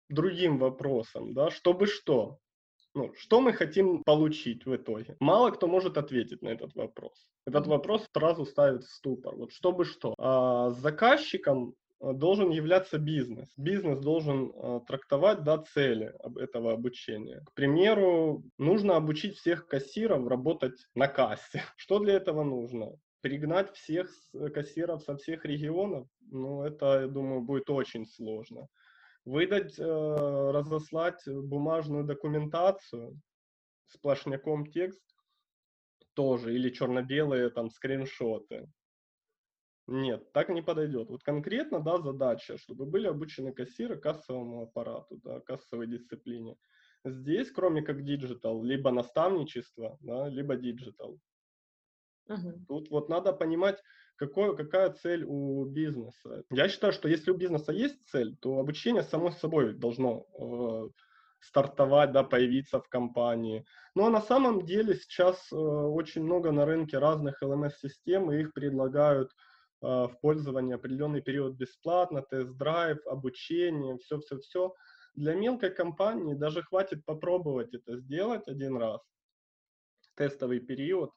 другим 0.09 0.57
вопросом, 0.57 1.33
да, 1.33 1.49
чтобы 1.51 1.87
что? 1.87 2.39
Ну, 2.95 3.13
что 3.15 3.39
мы 3.39 3.53
хотим 3.53 4.03
получить 4.03 4.65
в 4.65 4.75
итоге? 4.75 5.15
Мало 5.19 5.51
кто 5.51 5.67
может 5.67 5.97
ответить 5.97 6.41
на 6.41 6.49
этот 6.49 6.73
вопрос. 6.75 7.27
Этот 7.45 7.67
вопрос 7.67 8.05
сразу 8.13 8.45
ставит 8.45 8.83
в 8.83 8.91
ступор. 8.91 9.35
Вот 9.35 9.51
чтобы 9.51 9.85
что? 9.85 10.15
А, 10.17 10.71
заказчиком 10.71 11.75
а, 11.99 12.13
должен 12.13 12.49
являться 12.49 12.97
бизнес. 12.97 13.47
Бизнес 13.57 13.99
должен 13.99 14.51
а, 14.55 14.79
трактовать 14.81 15.43
да, 15.43 15.59
цели 15.59 16.13
этого 16.39 16.73
обучения. 16.73 17.41
К 17.45 17.53
примеру, 17.53 18.43
нужно 18.57 18.95
обучить 18.95 19.37
всех 19.37 19.67
кассиров 19.67 20.27
работать 20.27 20.87
на 20.95 21.07
кассе. 21.07 21.61
Что 21.77 21.99
для 21.99 22.15
этого 22.15 22.43
нужно? 22.43 22.97
Пригнать 23.21 23.75
всех 23.75 24.09
кассиров 24.53 25.03
со 25.03 25.15
всех 25.15 25.45
регионов? 25.45 26.07
Ну, 26.31 26.63
это, 26.63 27.01
я 27.01 27.07
думаю, 27.07 27.41
будет 27.41 27.69
очень 27.69 28.07
сложно 28.07 28.67
выдать, 29.25 29.77
э, 29.77 29.83
разослать 30.51 31.21
бумажную 31.27 32.03
документацию, 32.03 33.19
сплошняком 33.87 34.65
текст 34.65 35.03
тоже, 36.13 36.53
или 36.53 36.69
черно-белые 36.69 37.49
там 37.49 37.69
скриншоты. 37.69 38.67
Нет, 39.87 40.31
так 40.33 40.49
не 40.49 40.61
подойдет. 40.61 41.09
Вот 41.09 41.23
конкретно, 41.23 41.79
да, 41.79 41.97
задача, 41.97 42.57
чтобы 42.57 42.85
были 42.85 43.07
обучены 43.07 43.51
кассиры 43.51 43.97
кассовому 43.97 44.63
аппарату, 44.63 45.19
да, 45.23 45.39
кассовой 45.39 45.87
дисциплине. 45.87 46.57
Здесь, 47.05 47.49
кроме 47.51 47.81
как 47.81 48.03
digital, 48.03 48.61
либо 48.63 48.91
наставничество, 48.91 49.97
да, 50.01 50.27
либо 50.29 50.55
digital. 50.57 51.17
Uh-huh. 52.29 52.53
Тут 52.67 52.91
вот 52.91 53.09
надо 53.09 53.33
понимать, 53.33 53.81
какой, 54.19 54.55
какая 54.55 54.91
цель 54.91 55.23
у 55.23 55.63
бизнеса. 55.65 56.43
Я 56.51 56.67
считаю, 56.67 56.91
что 56.91 57.07
если 57.07 57.31
у 57.31 57.37
бизнеса 57.37 57.71
есть 57.71 57.97
цель, 58.07 58.35
то 58.37 58.59
обучение 58.59 59.01
само 59.01 59.31
собой 59.31 59.73
должно 59.73 60.27
э, 60.37 60.89
стартовать, 61.39 62.11
да, 62.11 62.23
появиться 62.23 62.81
в 62.81 62.89
компании. 62.89 63.65
Ну 63.95 64.05
а 64.05 64.09
на 64.09 64.21
самом 64.21 64.65
деле 64.65 64.95
сейчас 64.95 65.47
э, 65.51 65.55
очень 65.55 66.23
много 66.23 66.51
на 66.51 66.65
рынке 66.65 66.97
разных 66.97 67.41
LMS-систем, 67.41 68.29
и 68.31 68.41
их 68.41 68.53
предлагают 68.53 69.31
э, 69.81 69.85
в 69.87 70.11
пользование 70.21 70.75
определенный 70.75 71.21
период 71.21 71.55
бесплатно, 71.55 72.21
тест-драйв, 72.21 72.97
обучение, 73.07 73.97
все-все-все. 73.99 74.75
Для 75.15 75.33
мелкой 75.33 75.69
компании 75.69 76.33
даже 76.33 76.61
хватит 76.61 77.05
попробовать 77.05 77.73
это 77.73 77.97
сделать 77.97 78.49
один 78.49 78.75
раз, 78.75 78.99
тестовый 80.15 80.59
период, 80.59 81.11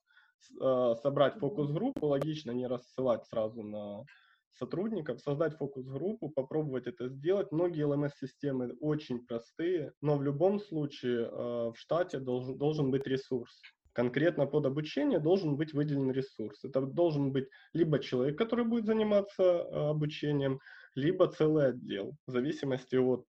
собрать 1.02 1.38
фокус-группу, 1.38 2.06
логично 2.06 2.50
не 2.52 2.66
рассылать 2.66 3.26
сразу 3.26 3.62
на 3.62 4.04
сотрудников, 4.58 5.20
создать 5.20 5.56
фокус-группу, 5.56 6.28
попробовать 6.28 6.86
это 6.86 7.08
сделать. 7.08 7.52
Многие 7.52 7.86
LMS-системы 7.86 8.74
очень 8.80 9.24
простые, 9.24 9.92
но 10.00 10.16
в 10.16 10.22
любом 10.22 10.60
случае 10.60 11.28
а, 11.30 11.72
в 11.72 11.78
штате 11.78 12.18
должен, 12.18 12.90
быть 12.90 13.06
ресурс. 13.06 13.60
Конкретно 13.92 14.46
под 14.46 14.66
обучение 14.66 15.18
должен 15.18 15.56
быть 15.56 15.74
выделен 15.74 16.10
ресурс. 16.12 16.64
Это 16.64 16.80
должен 16.80 17.32
быть 17.32 17.48
либо 17.74 17.98
человек, 17.98 18.38
который 18.38 18.64
будет 18.64 18.86
заниматься 18.86 19.42
а, 19.42 19.90
обучением, 19.90 20.60
либо 20.94 21.26
целый 21.26 21.68
отдел, 21.68 22.12
в 22.26 22.32
зависимости 22.32 22.96
от 22.96 23.24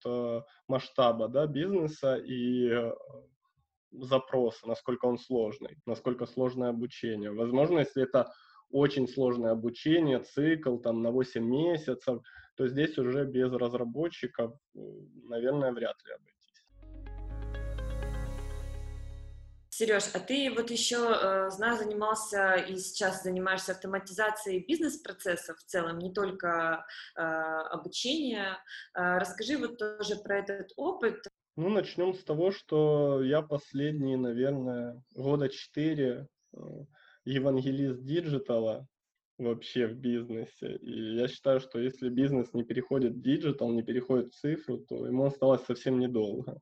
масштаба 0.67 1.29
да, 1.29 1.47
бизнеса 1.47 2.17
и 2.17 2.91
запроса, 3.93 4.67
насколько 4.67 5.05
он 5.05 5.17
сложный, 5.17 5.77
насколько 5.85 6.25
сложное 6.25 6.69
обучение. 6.69 7.31
Возможно, 7.31 7.79
если 7.79 8.03
это 8.03 8.31
очень 8.69 9.07
сложное 9.07 9.51
обучение, 9.51 10.19
цикл 10.19 10.77
там 10.77 11.01
на 11.03 11.11
8 11.11 11.43
месяцев, 11.43 12.21
то 12.55 12.67
здесь 12.67 12.97
уже 12.97 13.25
без 13.25 13.51
разработчиков, 13.53 14.53
наверное, 14.73 15.71
вряд 15.71 15.95
ли 16.05 16.13
обойтись. 16.13 16.43
Сереж, 19.75 20.03
а 20.13 20.19
ты 20.19 20.51
вот 20.55 20.69
еще, 20.69 20.97
э, 20.97 21.49
знаю, 21.49 21.77
занимался 21.77 22.53
и 22.53 22.77
сейчас 22.77 23.23
занимаешься 23.23 23.71
автоматизацией 23.71 24.63
бизнес-процессов 24.67 25.57
в 25.57 25.65
целом, 25.65 25.97
не 25.97 26.13
только 26.13 26.85
э, 27.15 27.21
обучения. 27.21 28.63
Э, 28.93 29.17
расскажи 29.17 29.57
вот 29.57 29.79
тоже 29.79 30.17
про 30.17 30.37
этот 30.37 30.71
опыт. 30.77 31.25
Ну, 31.55 31.69
начнем 31.69 32.15
с 32.15 32.23
того, 32.23 32.51
что 32.51 33.21
я 33.21 33.43
последние, 33.43 34.17
наверное, 34.17 35.03
года 35.13 35.49
четыре 35.49 36.27
э, 36.51 36.57
евангелист 37.25 38.03
диджитала. 38.03 38.87
вообще 39.37 39.85
в 39.85 39.93
бизнесе. 39.93 40.77
И 40.77 41.15
я 41.15 41.27
считаю, 41.27 41.59
что 41.59 41.77
если 41.77 42.09
бизнес 42.09 42.53
не 42.53 42.63
переходит 42.63 43.13
в 43.13 43.21
digital, 43.21 43.71
не 43.71 43.83
переходит 43.83 44.33
в 44.33 44.39
цифру, 44.39 44.79
то 44.79 45.05
ему 45.05 45.25
осталось 45.25 45.63
совсем 45.65 45.99
недолго. 45.99 46.59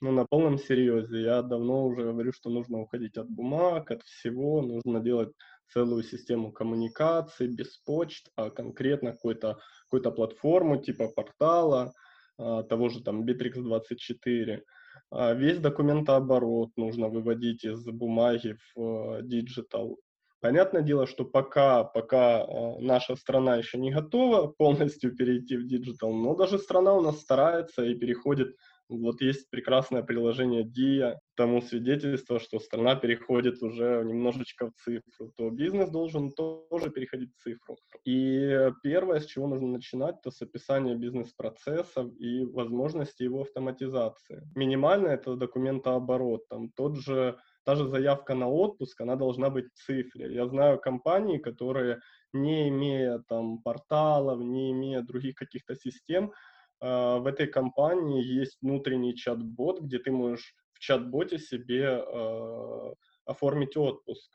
Ну, 0.00 0.12
на 0.12 0.26
полном 0.26 0.58
серьезе. 0.58 1.22
Я 1.22 1.42
давно 1.42 1.86
уже 1.86 2.02
говорю, 2.02 2.32
что 2.32 2.50
нужно 2.50 2.80
уходить 2.80 3.16
от 3.16 3.30
бумаг, 3.30 3.90
от 3.90 4.02
всего. 4.02 4.60
Нужно 4.60 5.00
делать 5.00 5.32
целую 5.72 6.02
систему 6.02 6.52
коммуникаций 6.52 7.48
без 7.48 7.78
почт, 7.78 8.28
а 8.36 8.50
конкретно 8.50 9.12
какую-то 9.12 9.58
какую 9.90 10.14
платформу 10.14 10.82
типа 10.82 11.08
портала, 11.08 11.94
того 12.38 12.88
же 12.88 13.02
там 13.02 13.24
Битрикс24. 13.24 14.62
А, 15.10 15.32
весь 15.34 15.58
документооборот 15.58 16.70
нужно 16.76 17.08
выводить 17.08 17.64
из 17.64 17.84
бумаги 17.84 18.56
в 18.74 19.22
digital. 19.22 19.98
Понятное 20.40 20.82
дело, 20.82 21.06
что 21.06 21.24
пока, 21.24 21.82
пока 21.82 22.42
а, 22.42 22.78
наша 22.78 23.16
страна 23.16 23.56
еще 23.56 23.78
не 23.78 23.90
готова 23.90 24.46
полностью 24.48 25.16
перейти 25.16 25.56
в 25.56 25.66
digital, 25.66 26.12
но 26.12 26.34
даже 26.34 26.58
страна 26.58 26.94
у 26.94 27.00
нас 27.00 27.20
старается 27.20 27.84
и 27.84 27.94
переходит 27.94 28.54
вот 28.88 29.20
есть 29.20 29.50
прекрасное 29.50 30.02
приложение 30.02 30.64
Дія, 30.64 31.16
тому 31.36 31.60
свидетельство, 31.60 32.40
что 32.40 32.58
страна 32.58 32.96
переходит 32.96 33.62
уже 33.62 34.02
немножечко 34.04 34.70
в 34.70 34.74
цифру, 34.74 35.32
то 35.36 35.50
бизнес 35.50 35.90
должен 35.90 36.32
тоже 36.32 36.90
переходить 36.90 37.30
в 37.34 37.42
цифру. 37.42 37.76
И 38.04 38.70
первое, 38.82 39.20
с 39.20 39.26
чего 39.26 39.46
нужно 39.46 39.68
начинать, 39.68 40.16
это 40.20 40.30
с 40.30 40.42
описания 40.42 40.94
бизнес-процессов 40.94 42.10
и 42.18 42.44
возможности 42.44 43.22
его 43.22 43.42
автоматизации. 43.42 44.42
Минимально 44.54 45.08
это 45.08 45.36
документооборот, 45.36 46.48
там 46.48 46.70
тот 46.70 46.96
же 46.96 47.38
та 47.64 47.74
же 47.74 47.86
заявка 47.86 48.34
на 48.34 48.48
отпуск, 48.48 48.98
она 49.02 49.14
должна 49.14 49.50
быть 49.50 49.66
в 49.66 49.86
цифре. 49.86 50.32
Я 50.32 50.46
знаю 50.46 50.80
компании, 50.80 51.36
которые, 51.36 52.00
не 52.32 52.68
имея 52.70 53.22
там 53.28 53.58
порталов, 53.62 54.40
не 54.40 54.70
имея 54.72 55.02
других 55.02 55.34
каких-то 55.34 55.76
систем, 55.76 56.32
в 56.80 57.26
этой 57.26 57.46
компании 57.48 58.22
есть 58.22 58.58
внутренний 58.62 59.16
чат-бот, 59.16 59.80
где 59.80 59.98
ты 59.98 60.10
можешь 60.10 60.54
в 60.72 60.78
чат-боте 60.78 61.38
себе 61.38 62.04
э, 62.04 62.94
оформить 63.24 63.76
отпуск. 63.76 64.30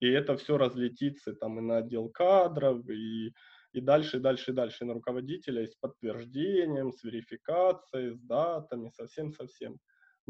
И 0.00 0.08
это 0.08 0.36
все 0.36 0.56
разлетится 0.58 1.34
там 1.34 1.58
и 1.58 1.62
на 1.62 1.78
отдел 1.78 2.08
кадров, 2.08 2.88
и, 2.88 3.32
и 3.72 3.80
дальше, 3.80 4.16
и 4.16 4.20
дальше, 4.20 4.50
и 4.50 4.54
дальше 4.54 4.84
на 4.84 4.94
руководителя, 4.94 5.62
и 5.62 5.66
с 5.66 5.74
подтверждением, 5.76 6.92
с 6.92 7.02
верификацией, 7.02 8.14
с 8.14 8.20
датами, 8.20 8.90
совсем-совсем. 8.90 9.78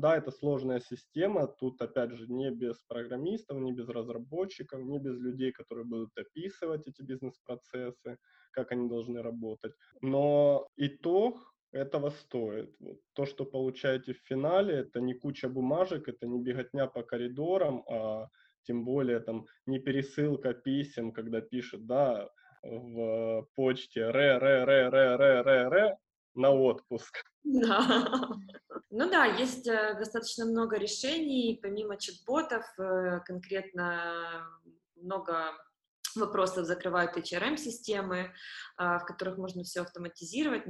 Да, 0.00 0.16
это 0.16 0.30
сложная 0.30 0.80
система, 0.80 1.46
тут 1.46 1.82
опять 1.82 2.12
же 2.12 2.26
не 2.26 2.50
без 2.50 2.82
программистов, 2.88 3.58
не 3.58 3.72
без 3.72 3.86
разработчиков, 3.86 4.80
не 4.80 4.98
без 4.98 5.18
людей, 5.20 5.52
которые 5.52 5.84
будут 5.84 6.16
описывать 6.16 6.86
эти 6.86 7.02
бизнес-процессы, 7.02 8.16
как 8.50 8.72
они 8.72 8.88
должны 8.88 9.20
работать. 9.20 9.74
Но 10.00 10.66
итог 10.76 11.54
этого 11.70 12.08
стоит. 12.08 12.74
То, 13.12 13.26
что 13.26 13.44
получаете 13.44 14.14
в 14.14 14.20
финале, 14.24 14.74
это 14.76 15.00
не 15.00 15.12
куча 15.12 15.50
бумажек, 15.50 16.08
это 16.08 16.26
не 16.26 16.40
беготня 16.40 16.86
по 16.86 17.02
коридорам, 17.02 17.84
а 17.86 18.28
тем 18.62 18.86
более 18.86 19.20
там 19.20 19.44
не 19.66 19.80
пересылка 19.80 20.54
писем, 20.54 21.12
когда 21.12 21.42
пишет, 21.42 21.86
да, 21.86 22.30
в 22.62 23.46
почте 23.54 24.10
ре 24.10 24.38
ре 24.38 24.64
ре 24.64 24.88
ре 24.88 25.16
ре 25.16 25.42
ре 25.42 25.68
ре 25.68 25.96
на 26.34 26.50
отпуск. 26.52 27.29
Да. 27.44 28.28
Ну 28.92 29.08
да, 29.08 29.24
есть 29.24 29.68
э, 29.68 29.94
достаточно 29.96 30.44
много 30.46 30.76
решений, 30.76 31.56
помимо 31.62 31.96
чат-ботов, 31.96 32.64
э, 32.76 33.20
конкретно 33.24 34.44
много 34.96 35.52
вопросов 36.16 36.66
закрывают 36.66 37.16
HRM-системы, 37.16 38.32
а, 38.76 38.98
в 38.98 39.04
которых 39.04 39.38
можно 39.38 39.62
все 39.62 39.82
автоматизировать. 39.82 40.64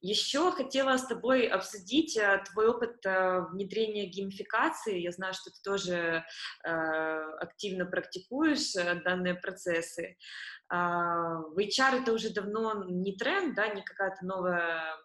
Еще 0.00 0.52
хотела 0.52 0.96
с 0.96 1.06
тобой 1.06 1.48
обсудить 1.48 2.16
э, 2.16 2.44
твой 2.52 2.68
опыт 2.68 3.04
э, 3.04 3.40
внедрения 3.50 4.06
геймификации. 4.06 5.00
Я 5.00 5.10
знаю, 5.10 5.34
что 5.34 5.50
ты 5.50 5.60
тоже 5.64 6.24
э, 6.64 6.70
активно 7.40 7.84
практикуешь 7.84 8.74
данные 9.04 9.34
процессы. 9.34 10.16
А, 10.68 11.38
в 11.38 11.58
HR 11.58 12.02
это 12.02 12.12
уже 12.12 12.30
давно 12.30 12.84
не 12.84 13.16
тренд, 13.16 13.56
да, 13.56 13.68
не 13.68 13.82
какая-то 13.82 14.24
новая 14.24 14.96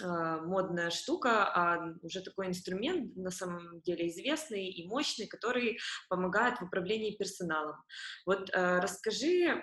модная 0.00 0.90
штука, 0.90 1.44
а 1.54 1.94
уже 2.02 2.20
такой 2.20 2.48
инструмент 2.48 3.14
на 3.14 3.30
самом 3.30 3.80
деле 3.82 4.08
известный 4.08 4.66
и 4.66 4.88
мощный, 4.88 5.28
который 5.28 5.78
помогает 6.08 6.58
в 6.58 6.64
управлении 6.64 7.16
персоналом. 7.16 7.76
Вот 8.26 8.50
расскажи, 8.52 9.62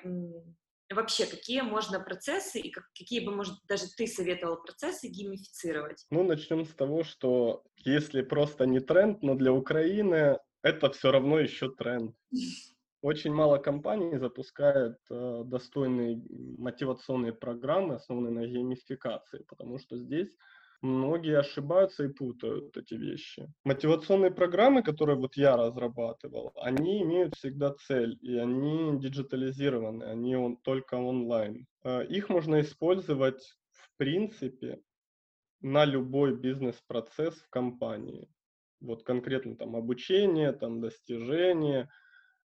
вообще, 0.93 1.25
какие 1.25 1.61
можно 1.61 1.99
процессы 1.99 2.59
и 2.59 2.69
как, 2.69 2.85
какие 2.97 3.25
бы, 3.25 3.35
может, 3.35 3.55
даже 3.67 3.83
ты 3.95 4.07
советовал 4.07 4.61
процессы 4.61 5.07
геймифицировать? 5.07 6.05
Ну, 6.09 6.23
начнем 6.23 6.65
с 6.65 6.73
того, 6.73 7.03
что 7.03 7.63
если 7.77 8.21
просто 8.21 8.65
не 8.65 8.79
тренд, 8.79 9.21
но 9.21 9.35
для 9.35 9.53
Украины 9.53 10.39
это 10.63 10.91
все 10.91 11.11
равно 11.11 11.39
еще 11.39 11.71
тренд. 11.71 12.15
Очень 13.01 13.33
мало 13.33 13.57
компаний 13.57 14.17
запускают 14.19 14.97
э, 15.09 15.41
достойные 15.45 16.21
мотивационные 16.59 17.33
программы, 17.33 17.95
основанные 17.95 18.31
на 18.31 18.45
геймификации, 18.45 19.43
потому 19.47 19.79
что 19.79 19.97
здесь 19.97 20.29
многие 20.81 21.37
ошибаются 21.37 22.03
и 22.03 22.07
путают 22.07 22.75
эти 22.77 22.95
вещи. 22.95 23.47
Мотивационные 23.63 24.31
программы, 24.31 24.83
которые 24.83 25.17
вот 25.17 25.35
я 25.35 25.55
разрабатывал, 25.55 26.51
они 26.55 27.01
имеют 27.03 27.35
всегда 27.35 27.73
цель, 27.73 28.17
и 28.21 28.37
они 28.37 28.99
диджитализированы, 28.99 30.03
они 30.03 30.35
он, 30.35 30.57
только 30.57 30.95
онлайн. 30.95 31.67
А, 31.83 32.01
их 32.01 32.29
можно 32.29 32.61
использовать 32.61 33.41
в 33.71 33.97
принципе 33.97 34.79
на 35.61 35.85
любой 35.85 36.35
бизнес-процесс 36.35 37.35
в 37.35 37.49
компании. 37.49 38.27
Вот 38.79 39.03
конкретно 39.03 39.55
там 39.55 39.75
обучение, 39.75 40.51
там 40.53 40.81
достижение, 40.81 41.89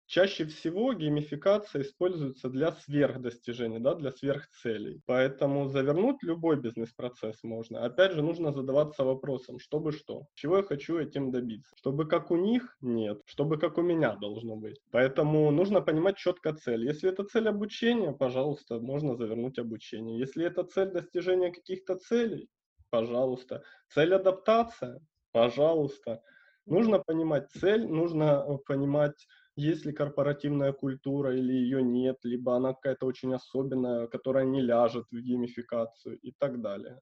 Чаще 0.07 0.45
всего 0.45 0.93
геймификация 0.93 1.83
используется 1.83 2.51
для 2.51 2.73
сверхдостижения, 2.73 3.81
да, 3.81 3.95
для 3.95 4.13
сверхцелей. 4.13 5.01
Поэтому 5.07 5.69
завернуть 5.69 6.23
любой 6.23 6.61
бизнес-процесс 6.61 7.43
можно. 7.43 7.85
Опять 7.85 8.13
же, 8.13 8.23
нужно 8.23 8.53
задаваться 8.53 9.03
вопросом, 9.05 9.59
чтобы 9.59 9.93
что? 9.93 10.27
Чего 10.35 10.59
я 10.59 10.63
хочу 10.63 10.99
этим 10.99 11.31
добиться? 11.31 11.75
Чтобы 11.77 12.07
как 12.07 12.31
у 12.31 12.37
них? 12.37 12.77
Нет. 12.83 13.23
Чтобы 13.25 13.59
как 13.59 13.79
у 13.79 13.83
меня 13.83 14.15
должно 14.17 14.57
быть. 14.57 14.79
Поэтому 14.91 15.51
нужно 15.51 15.81
понимать 15.81 16.17
четко 16.17 16.53
цель. 16.53 16.85
Если 16.85 17.09
это 17.09 17.25
цель 17.25 17.49
обучения, 17.49 18.13
пожалуйста, 18.13 18.81
можно 18.81 19.17
завернуть 19.17 19.59
обучение. 19.59 20.19
Если 20.19 20.45
это 20.45 20.65
цель 20.65 20.91
достижения 20.91 21.51
каких-то 21.51 21.97
целей, 21.97 22.51
пожалуйста. 22.91 23.63
Цель 23.89 24.15
адаптация, 24.15 25.01
пожалуйста. 25.33 26.23
Нужно 26.67 26.99
понимать 26.99 27.51
цель, 27.51 27.87
нужно 27.87 28.45
э, 28.47 28.59
понимать 28.67 29.27
есть 29.57 29.85
ли 29.87 29.93
корпоративная 29.93 30.73
культура 30.73 31.37
или 31.37 31.53
ее 31.53 31.83
нет, 31.83 32.19
либо 32.25 32.57
она 32.57 32.75
какая-то 32.75 33.07
очень 33.07 33.35
особенная, 33.35 34.07
которая 34.09 34.45
не 34.45 34.61
ляжет 34.61 35.07
в 35.11 35.17
геймификацию 35.21 36.19
и 36.21 36.33
так 36.33 36.61
далее. 36.61 37.01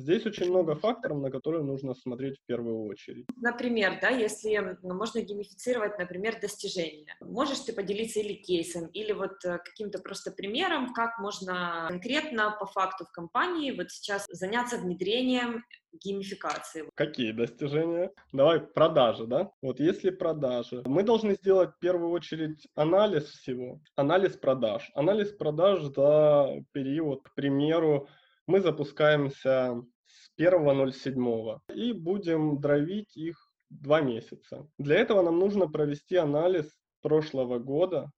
Здесь 0.00 0.24
очень 0.24 0.48
много 0.48 0.74
факторов, 0.74 1.18
на 1.18 1.30
которые 1.30 1.62
нужно 1.62 1.94
смотреть 1.94 2.38
в 2.38 2.46
первую 2.46 2.86
очередь. 2.86 3.26
Например, 3.36 3.98
да, 4.00 4.08
если 4.08 4.78
ну, 4.82 4.94
можно 4.94 5.20
геймифицировать, 5.20 5.98
например, 5.98 6.40
достижения. 6.40 7.14
Можешь 7.20 7.60
ты 7.60 7.74
поделиться 7.74 8.20
или 8.20 8.34
кейсом, 8.34 8.86
или 8.86 9.12
вот 9.12 9.44
э, 9.44 9.58
каким-то 9.58 9.98
просто 9.98 10.30
примером, 10.30 10.94
как 10.94 11.18
можно 11.18 11.86
конкретно 11.88 12.56
по 12.58 12.64
факту 12.64 13.04
в 13.04 13.12
компании 13.12 13.72
вот 13.72 13.90
сейчас 13.90 14.24
заняться 14.30 14.78
внедрением 14.78 15.64
геймификации. 15.92 16.84
Какие 16.94 17.32
достижения? 17.32 18.10
Давай 18.32 18.60
продажи, 18.60 19.26
да? 19.26 19.50
Вот 19.60 19.80
если 19.80 20.10
продажи, 20.10 20.82
мы 20.86 21.02
должны 21.02 21.34
сделать 21.34 21.74
в 21.74 21.78
первую 21.78 22.10
очередь 22.10 22.66
анализ 22.74 23.24
всего, 23.24 23.80
анализ 23.96 24.36
продаж. 24.36 24.90
Анализ 24.94 25.32
продаж 25.32 25.82
за 25.82 26.64
период, 26.72 27.22
к 27.22 27.34
примеру, 27.34 28.08
мы 28.46 28.60
запускаемся 28.60 29.82
с 30.06 30.30
1.07 30.40 31.58
и 31.74 31.92
будем 31.92 32.60
дровить 32.60 33.16
их 33.16 33.50
два 33.70 34.00
месяца. 34.00 34.68
Для 34.78 34.96
этого 34.96 35.22
нам 35.22 35.38
нужно 35.38 35.68
провести 35.68 36.16
анализ 36.16 36.72
прошлого 37.02 37.58
года, 37.58 38.10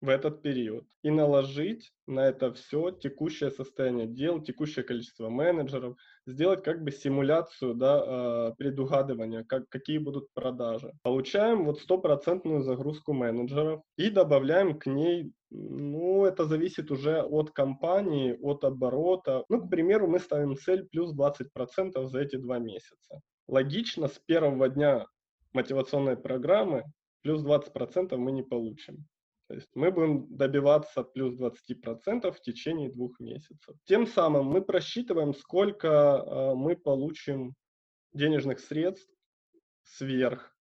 в 0.00 0.08
этот 0.08 0.42
период 0.42 0.86
и 1.02 1.10
наложить 1.10 1.92
на 2.06 2.26
это 2.26 2.52
все 2.54 2.90
текущее 2.90 3.50
состояние 3.50 4.06
дел, 4.06 4.40
текущее 4.40 4.82
количество 4.82 5.28
менеджеров, 5.28 5.96
сделать 6.26 6.62
как 6.62 6.82
бы 6.82 6.90
симуляцию 6.90 7.74
да, 7.74 8.02
а, 8.02 8.54
предугадывания, 8.56 9.44
как, 9.44 9.68
какие 9.68 9.98
будут 9.98 10.32
продажи. 10.32 10.92
Получаем 11.02 11.64
вот 11.64 11.80
стопроцентную 11.80 12.62
загрузку 12.62 13.12
менеджеров 13.12 13.82
и 13.96 14.08
добавляем 14.10 14.78
к 14.78 14.86
ней, 14.86 15.32
ну, 15.50 16.24
это 16.24 16.46
зависит 16.46 16.90
уже 16.90 17.22
от 17.22 17.50
компании, 17.50 18.38
от 18.40 18.64
оборота. 18.64 19.44
Ну, 19.48 19.66
к 19.66 19.70
примеру, 19.70 20.06
мы 20.06 20.18
ставим 20.18 20.56
цель 20.56 20.88
плюс 20.90 21.14
20% 21.14 22.06
за 22.06 22.20
эти 22.20 22.36
два 22.36 22.58
месяца. 22.58 23.20
Логично 23.48 24.08
с 24.08 24.18
первого 24.26 24.68
дня 24.68 25.06
мотивационной 25.52 26.16
программы 26.16 26.84
плюс 27.22 27.42
20% 27.42 28.16
мы 28.16 28.32
не 28.32 28.42
получим. 28.42 29.06
То 29.50 29.56
есть 29.56 29.70
мы 29.74 29.90
будем 29.90 30.36
добиваться 30.36 31.02
плюс 31.02 31.34
20% 31.36 32.30
в 32.30 32.40
течение 32.40 32.88
двух 32.88 33.18
месяцев. 33.18 33.74
Тем 33.84 34.06
самым 34.06 34.46
мы 34.46 34.62
просчитываем, 34.62 35.34
сколько 35.34 35.88
э, 35.88 36.54
мы 36.54 36.76
получим 36.76 37.54
денежных 38.12 38.60
средств 38.60 39.12
сверх 39.82 40.54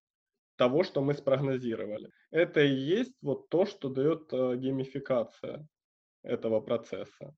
того, 0.56 0.84
что 0.84 1.02
мы 1.02 1.16
спрогнозировали. 1.16 2.10
Это 2.32 2.62
и 2.62 2.74
есть 2.74 3.12
вот 3.22 3.50
то, 3.50 3.66
что 3.66 3.90
дает 3.90 4.32
э, 4.32 4.56
геймификация 4.56 5.68
этого 6.24 6.62
процесса. 6.62 7.36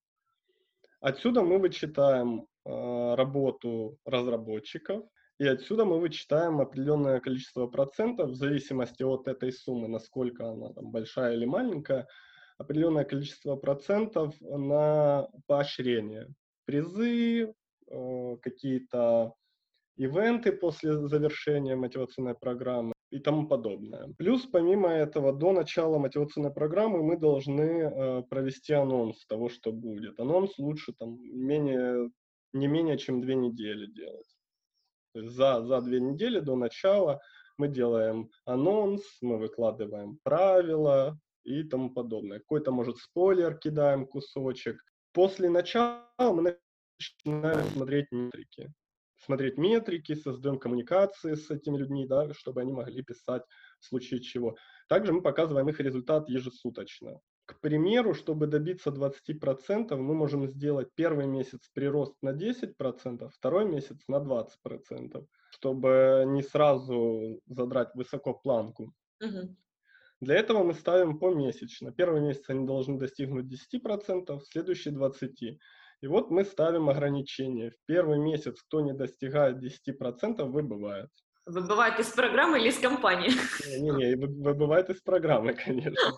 Отсюда 1.00 1.42
мы 1.42 1.58
вычитаем 1.58 2.42
э, 2.44 3.16
работу 3.16 3.98
разработчиков, 4.06 5.04
и 5.40 5.48
отсюда 5.48 5.86
мы 5.86 6.00
вычитаем 6.00 6.60
определенное 6.60 7.22
количество 7.22 7.66
процентов 7.68 8.32
в 8.32 8.36
зависимости 8.36 9.04
от 9.04 9.28
этой 9.30 9.54
суммы, 9.54 9.88
насколько 9.88 10.50
она 10.50 10.74
там 10.74 10.92
большая 10.92 11.36
или 11.36 11.46
маленькая, 11.46 12.08
определенное 12.58 13.06
количество 13.06 13.56
процентов 13.56 14.36
на 14.42 15.30
поощрение. 15.48 16.28
Призы, 16.66 17.54
э, 17.88 18.38
какие-то 18.42 19.34
ивенты 19.96 20.52
после 20.52 21.08
завершения 21.08 21.78
мотивационной 21.78 22.36
программы 22.36 22.92
и 23.10 23.20
тому 23.20 23.48
подобное. 23.48 24.14
Плюс, 24.18 24.46
помимо 24.46 24.90
этого, 24.90 25.32
до 25.32 25.54
начала 25.54 26.00
мотивационной 26.00 26.54
программы 26.54 27.02
мы 27.02 27.18
должны 27.18 27.62
э, 27.62 28.24
провести 28.24 28.74
анонс 28.74 29.26
того, 29.26 29.48
что 29.48 29.72
будет. 29.72 30.20
Анонс 30.20 30.58
лучше 30.60 30.92
там 30.92 31.18
менее, 31.22 32.12
не 32.52 32.68
менее 32.68 32.98
чем 32.98 33.22
две 33.22 33.36
недели 33.36 33.86
делать. 33.86 34.39
За, 35.14 35.62
за 35.64 35.82
две 35.82 36.00
недели 36.00 36.40
до 36.40 36.56
начала 36.56 37.20
мы 37.58 37.68
делаем 37.68 38.30
анонс, 38.46 39.04
мы 39.22 39.38
выкладываем 39.38 40.20
правила 40.24 41.20
и 41.44 41.64
тому 41.64 41.90
подобное. 41.90 42.40
Какой-то, 42.40 42.72
может, 42.72 42.98
спойлер 42.98 43.58
кидаем 43.58 44.06
кусочек. 44.06 44.84
После 45.12 45.50
начала 45.50 46.06
мы 46.20 46.58
начинаем 47.00 47.68
смотреть 47.72 48.12
метрики. 48.12 48.72
Смотреть 49.26 49.58
метрики, 49.58 50.16
создаем 50.16 50.60
коммуникации 50.60 51.36
с 51.36 51.50
этими 51.50 51.78
людьми, 51.78 52.08
да, 52.08 52.34
чтобы 52.34 52.62
они 52.62 52.72
могли 52.72 53.04
писать 53.04 53.44
в 53.80 53.86
случае 53.86 54.22
чего. 54.22 54.56
Также 54.88 55.12
мы 55.12 55.22
показываем 55.22 55.68
их 55.68 55.80
результат 55.80 56.30
ежесуточно. 56.30 57.20
К 57.60 57.62
примеру, 57.62 58.14
чтобы 58.14 58.48
добиться 58.48 58.90
20%, 58.90 59.94
мы 59.98 60.16
можем 60.16 60.48
сделать 60.48 60.88
первый 60.96 61.28
месяц 61.28 61.70
прирост 61.74 62.16
на 62.22 62.30
10%, 62.30 63.30
второй 63.30 63.66
месяц 63.66 63.98
на 64.08 64.16
20%, 64.16 65.26
чтобы 65.52 66.24
не 66.28 66.42
сразу 66.42 67.42
задрать 67.48 67.94
высоко 67.96 68.34
планку. 68.34 68.94
Угу. 69.22 69.58
Для 70.22 70.36
этого 70.36 70.64
мы 70.64 70.74
ставим 70.74 71.20
помесячно. 71.20 71.92
Первый 71.92 72.22
месяц 72.22 72.44
они 72.48 72.66
должны 72.66 72.98
достигнуть 72.98 73.48
10%, 73.48 74.40
следующий 74.50 74.92
20%. 74.92 75.58
И 76.02 76.08
вот 76.08 76.32
мы 76.32 76.46
ставим 76.46 76.90
ограничение. 76.90 77.72
В 77.72 77.86
первый 77.86 78.20
месяц, 78.20 78.62
кто 78.62 78.80
не 78.80 78.94
достигает 78.94 79.62
10%, 79.62 80.44
выбывает. 80.46 81.10
Выбывает 81.50 82.00
из 82.00 82.08
программы 82.12 82.60
или 82.60 82.70
из 82.70 82.78
компании? 82.78 83.32
Не-не, 83.80 84.16
выбывает 84.16 84.90
из 84.92 85.02
программы, 85.02 85.54
конечно. 85.54 86.14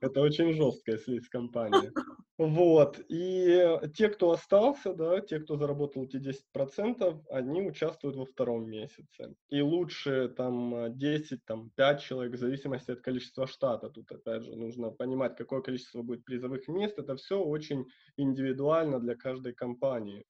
Это 0.00 0.20
очень 0.20 0.52
жестко, 0.54 0.92
если 0.92 1.18
из 1.18 1.28
компании. 1.28 1.92
Вот. 2.36 2.98
И 3.08 3.78
те, 3.96 4.08
кто 4.08 4.32
остался, 4.32 4.92
да, 4.92 5.20
те, 5.20 5.38
кто 5.38 5.56
заработал 5.56 6.02
эти 6.02 6.16
10%, 6.16 7.20
они 7.30 7.62
участвуют 7.62 8.16
во 8.16 8.24
втором 8.24 8.68
месяце. 8.68 9.36
И 9.50 9.60
лучше 9.60 10.28
там 10.36 10.98
10, 10.98 11.44
там 11.44 11.70
5 11.76 12.02
человек, 12.02 12.34
в 12.34 12.38
зависимости 12.38 12.90
от 12.90 13.00
количества 13.00 13.46
штата. 13.46 13.88
Тут, 13.88 14.10
опять 14.10 14.42
же, 14.42 14.56
нужно 14.56 14.90
понимать, 14.90 15.36
какое 15.36 15.60
количество 15.60 16.02
будет 16.02 16.24
призовых 16.24 16.66
мест. 16.66 16.98
Это 16.98 17.14
все 17.14 17.38
очень 17.38 17.86
индивидуально 18.16 18.98
для 18.98 19.14
каждой 19.14 19.52
компании. 19.52 20.24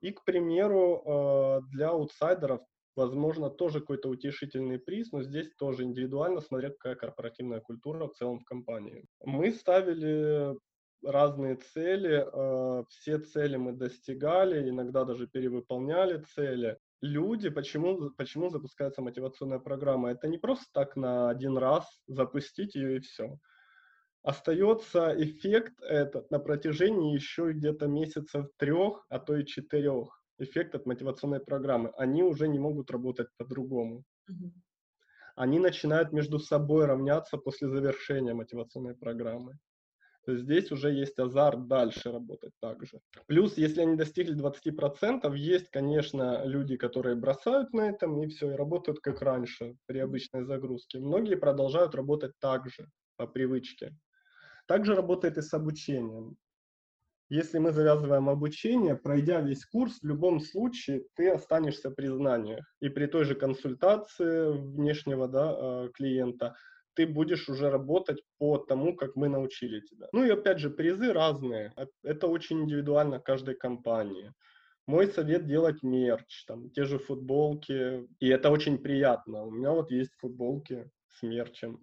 И, 0.00 0.12
к 0.12 0.22
примеру, 0.24 1.02
э, 1.04 1.60
для 1.72 1.88
аутсайдеров 1.88 2.60
возможно, 2.98 3.48
тоже 3.48 3.78
какой-то 3.80 4.08
утешительный 4.08 4.78
приз, 4.78 5.12
но 5.12 5.22
здесь 5.22 5.54
тоже 5.56 5.84
индивидуально, 5.84 6.40
смотря 6.40 6.70
какая 6.70 6.96
корпоративная 6.96 7.60
культура 7.60 8.08
в 8.08 8.14
целом 8.14 8.40
в 8.40 8.44
компании. 8.44 9.04
Мы 9.24 9.52
ставили 9.52 10.56
разные 11.04 11.54
цели, 11.54 12.26
э, 12.26 12.84
все 12.88 13.18
цели 13.20 13.56
мы 13.56 13.72
достигали, 13.72 14.68
иногда 14.68 15.04
даже 15.04 15.28
перевыполняли 15.28 16.24
цели. 16.34 16.76
Люди, 17.00 17.50
почему, 17.50 18.10
почему 18.16 18.50
запускается 18.50 19.00
мотивационная 19.00 19.60
программа? 19.60 20.10
Это 20.10 20.26
не 20.26 20.38
просто 20.38 20.66
так 20.72 20.96
на 20.96 21.30
один 21.30 21.56
раз 21.56 21.84
запустить 22.08 22.74
ее 22.74 22.96
и 22.96 23.00
все. 23.00 23.38
Остается 24.24 25.14
эффект 25.16 25.80
этот 25.82 26.32
на 26.32 26.40
протяжении 26.40 27.14
еще 27.14 27.52
где-то 27.52 27.86
месяцев 27.86 28.48
трех, 28.56 29.06
а 29.08 29.20
то 29.20 29.36
и 29.36 29.46
четырех 29.46 30.17
эффект 30.38 30.74
от 30.74 30.86
мотивационной 30.86 31.40
программы. 31.40 31.92
Они 31.96 32.22
уже 32.22 32.48
не 32.48 32.58
могут 32.58 32.90
работать 32.90 33.28
по-другому. 33.36 34.04
Угу. 34.28 34.52
Они 35.36 35.58
начинают 35.58 36.12
между 36.12 36.38
собой 36.38 36.86
равняться 36.86 37.36
после 37.38 37.68
завершения 37.68 38.34
мотивационной 38.34 38.96
программы. 38.96 39.58
То 40.24 40.32
есть 40.32 40.44
здесь 40.44 40.70
уже 40.72 40.92
есть 40.92 41.18
азарт 41.18 41.68
дальше 41.68 42.12
работать 42.12 42.52
также. 42.60 43.00
Плюс, 43.26 43.56
если 43.56 43.80
они 43.80 43.96
достигли 43.96 44.36
20%, 44.36 45.34
есть, 45.36 45.70
конечно, 45.70 46.44
люди, 46.44 46.76
которые 46.76 47.16
бросают 47.16 47.72
на 47.72 47.88
этом 47.88 48.22
и 48.22 48.26
все, 48.26 48.52
и 48.52 48.56
работают 48.56 49.00
как 49.00 49.22
раньше 49.22 49.76
при 49.86 50.00
обычной 50.00 50.44
загрузке. 50.44 50.98
Многие 50.98 51.36
продолжают 51.36 51.94
работать 51.94 52.32
так 52.40 52.68
же, 52.68 52.90
по 53.16 53.26
привычке. 53.26 53.96
Также 54.66 54.94
работает 54.94 55.38
и 55.38 55.40
с 55.40 55.54
обучением. 55.54 56.36
Если 57.30 57.58
мы 57.58 57.72
завязываем 57.72 58.30
обучение, 58.30 58.96
пройдя 58.96 59.40
весь 59.42 59.66
курс, 59.66 59.98
в 60.00 60.06
любом 60.06 60.40
случае 60.40 61.04
ты 61.14 61.30
останешься 61.30 61.90
при 61.90 62.06
знаниях. 62.06 62.64
И 62.80 62.88
при 62.88 63.06
той 63.06 63.24
же 63.24 63.34
консультации 63.34 64.50
внешнего 64.50 65.28
да, 65.28 65.50
а, 65.50 65.88
клиента 65.90 66.56
ты 66.94 67.06
будешь 67.06 67.48
уже 67.48 67.70
работать 67.70 68.22
по 68.38 68.58
тому, 68.58 68.96
как 68.96 69.14
мы 69.14 69.28
научили 69.28 69.80
тебя. 69.80 70.08
Ну 70.12 70.24
и 70.24 70.30
опять 70.30 70.58
же, 70.58 70.70
призы 70.70 71.12
разные. 71.12 71.72
Это 72.02 72.26
очень 72.26 72.62
индивидуально 72.62 73.20
каждой 73.20 73.54
компании. 73.54 74.32
Мой 74.86 75.06
совет 75.06 75.46
делать 75.46 75.82
мерч, 75.82 76.44
там, 76.46 76.70
те 76.70 76.84
же 76.84 76.98
футболки. 76.98 78.08
И 78.20 78.28
это 78.28 78.50
очень 78.50 78.78
приятно. 78.78 79.44
У 79.44 79.50
меня 79.50 79.72
вот 79.72 79.90
есть 79.90 80.14
футболки 80.18 80.90
с 81.08 81.22
мерчем. 81.22 81.80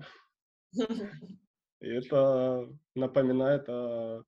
И 1.81 1.88
это 1.88 2.67
напоминает 2.95 3.69
о 3.69 4.23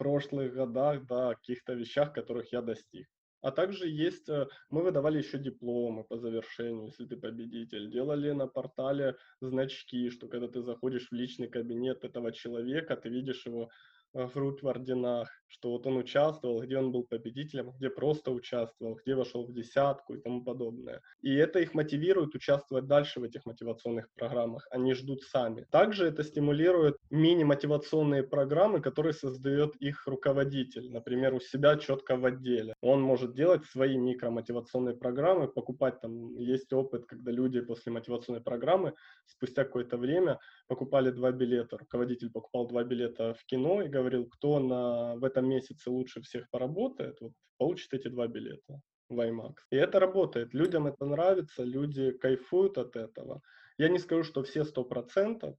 прошлых 0.00 0.54
годах, 0.54 1.06
да, 1.06 1.28
о 1.30 1.34
каких-то 1.34 1.74
вещах, 1.74 2.14
которых 2.14 2.52
я 2.52 2.62
достиг. 2.62 3.06
А 3.42 3.50
также 3.50 3.86
есть, 3.86 4.28
э, 4.30 4.46
мы 4.70 4.82
выдавали 4.82 5.18
еще 5.18 5.38
дипломы 5.38 6.04
по 6.04 6.16
завершению, 6.16 6.86
если 6.86 7.04
ты 7.04 7.16
победитель. 7.16 7.90
Делали 7.90 8.32
на 8.32 8.46
портале 8.46 9.16
значки, 9.42 10.08
что 10.08 10.26
когда 10.28 10.48
ты 10.48 10.62
заходишь 10.62 11.08
в 11.10 11.12
личный 11.12 11.48
кабинет 11.48 12.02
этого 12.04 12.32
человека, 12.32 12.96
ты 12.96 13.10
видишь 13.10 13.46
его 13.46 13.70
грудь 14.14 14.62
в 14.62 14.68
орденах, 14.68 15.28
что 15.46 15.70
вот 15.70 15.86
он 15.86 15.96
участвовал, 15.96 16.62
где 16.62 16.78
он 16.78 16.92
был 16.92 17.04
победителем, 17.04 17.72
где 17.72 17.90
просто 17.90 18.30
участвовал, 18.30 18.94
где 18.94 19.14
вошел 19.14 19.46
в 19.46 19.52
десятку 19.52 20.14
и 20.14 20.20
тому 20.20 20.44
подобное. 20.44 21.00
И 21.22 21.34
это 21.34 21.58
их 21.58 21.74
мотивирует 21.74 22.34
участвовать 22.34 22.86
дальше 22.86 23.20
в 23.20 23.24
этих 23.24 23.46
мотивационных 23.46 24.08
программах. 24.14 24.66
Они 24.70 24.94
ждут 24.94 25.22
сами. 25.22 25.66
Также 25.70 26.06
это 26.06 26.22
стимулирует 26.22 26.96
мини-мотивационные 27.10 28.22
программы, 28.22 28.80
которые 28.80 29.12
создает 29.12 29.74
их 29.76 30.06
руководитель. 30.06 30.90
Например, 30.90 31.34
у 31.34 31.40
себя 31.40 31.76
четко 31.76 32.16
в 32.16 32.24
отделе. 32.24 32.74
Он 32.80 33.02
может 33.02 33.34
делать 33.34 33.64
свои 33.64 33.96
микромотивационные 33.96 34.96
программы, 34.96 35.48
покупать 35.48 36.00
там, 36.00 36.36
есть 36.36 36.72
опыт, 36.72 37.06
когда 37.06 37.30
люди 37.32 37.60
после 37.60 37.92
мотивационной 37.92 38.42
программы 38.42 38.94
спустя 39.26 39.64
какое-то 39.64 39.96
время 39.96 40.38
покупали 40.70 41.10
два 41.10 41.32
билета. 41.32 41.78
Руководитель 41.78 42.30
покупал 42.30 42.68
два 42.68 42.84
билета 42.84 43.34
в 43.34 43.44
кино 43.44 43.82
и 43.82 43.88
говорил, 43.88 44.26
кто 44.26 44.60
на, 44.60 45.16
в 45.16 45.24
этом 45.24 45.48
месяце 45.48 45.90
лучше 45.90 46.22
всех 46.22 46.48
поработает, 46.48 47.20
вот, 47.20 47.32
получит 47.58 47.92
эти 47.92 48.06
два 48.06 48.28
билета 48.28 48.80
в 49.08 49.18
IMAX. 49.18 49.54
И 49.72 49.76
это 49.76 49.98
работает. 49.98 50.54
Людям 50.54 50.86
это 50.86 51.04
нравится, 51.06 51.64
люди 51.64 52.12
кайфуют 52.12 52.78
от 52.78 52.94
этого. 52.94 53.40
Я 53.78 53.88
не 53.88 53.98
скажу, 53.98 54.22
что 54.22 54.44
все 54.44 54.64
сто 54.64 54.84
процентов, 54.84 55.56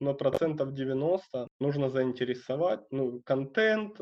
но 0.00 0.14
процентов 0.14 0.72
90 0.72 1.46
нужно 1.60 1.90
заинтересовать. 1.90 2.80
Ну, 2.90 3.20
контент, 3.20 4.00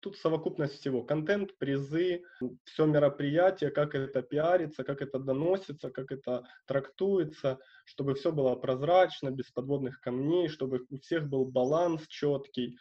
тут 0.00 0.16
совокупность 0.16 0.80
всего. 0.80 1.02
Контент, 1.02 1.56
призы, 1.58 2.24
все 2.64 2.86
мероприятие, 2.86 3.70
как 3.70 3.94
это 3.94 4.22
пиарится, 4.22 4.84
как 4.84 5.02
это 5.02 5.18
доносится, 5.18 5.90
как 5.90 6.10
это 6.10 6.44
трактуется, 6.66 7.58
чтобы 7.84 8.14
все 8.14 8.32
было 8.32 8.54
прозрачно, 8.56 9.30
без 9.30 9.50
подводных 9.50 10.00
камней, 10.00 10.48
чтобы 10.48 10.86
у 10.90 10.98
всех 10.98 11.28
был 11.28 11.44
баланс 11.44 12.06
четкий. 12.08 12.78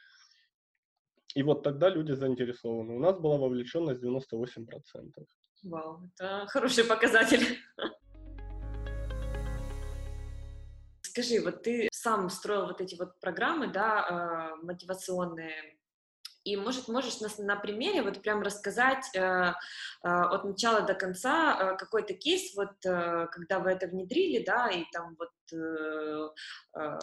И 1.35 1.43
вот 1.43 1.63
тогда 1.63 1.89
люди 1.89 2.13
заинтересованы. 2.13 2.93
У 2.93 2.99
нас 2.99 3.19
была 3.19 3.37
вовлеченность 3.37 4.03
98%. 4.03 5.25
Вау, 5.63 6.09
это 6.15 6.45
хороший 6.47 6.85
показатель. 6.85 7.59
Скажи, 11.01 11.41
вот 11.41 11.63
ты 11.63 11.89
сам 11.91 12.29
строил 12.29 12.67
вот 12.67 12.81
эти 12.81 12.95
вот 12.95 13.19
программы, 13.19 13.67
да, 13.67 14.55
э, 14.61 14.65
мотивационные, 14.65 15.78
и, 16.49 16.55
может, 16.57 16.87
можешь 16.87 17.19
на, 17.21 17.29
на 17.37 17.55
примере 17.55 18.01
вот 18.01 18.21
прям 18.21 18.41
рассказать 18.41 19.05
э, 19.15 19.19
э, 19.19 19.53
от 20.03 20.45
начала 20.45 20.81
до 20.81 20.95
конца 20.95 21.57
э, 21.57 21.77
какой-то 21.77 22.13
кейс, 22.13 22.55
вот 22.55 22.73
э, 22.85 23.27
когда 23.31 23.59
вы 23.59 23.71
это 23.71 23.87
внедрили, 23.87 24.43
да, 24.43 24.69
и 24.69 24.83
там 24.91 25.15
вот 25.19 25.31
э, 25.53 26.29
э, 26.75 26.99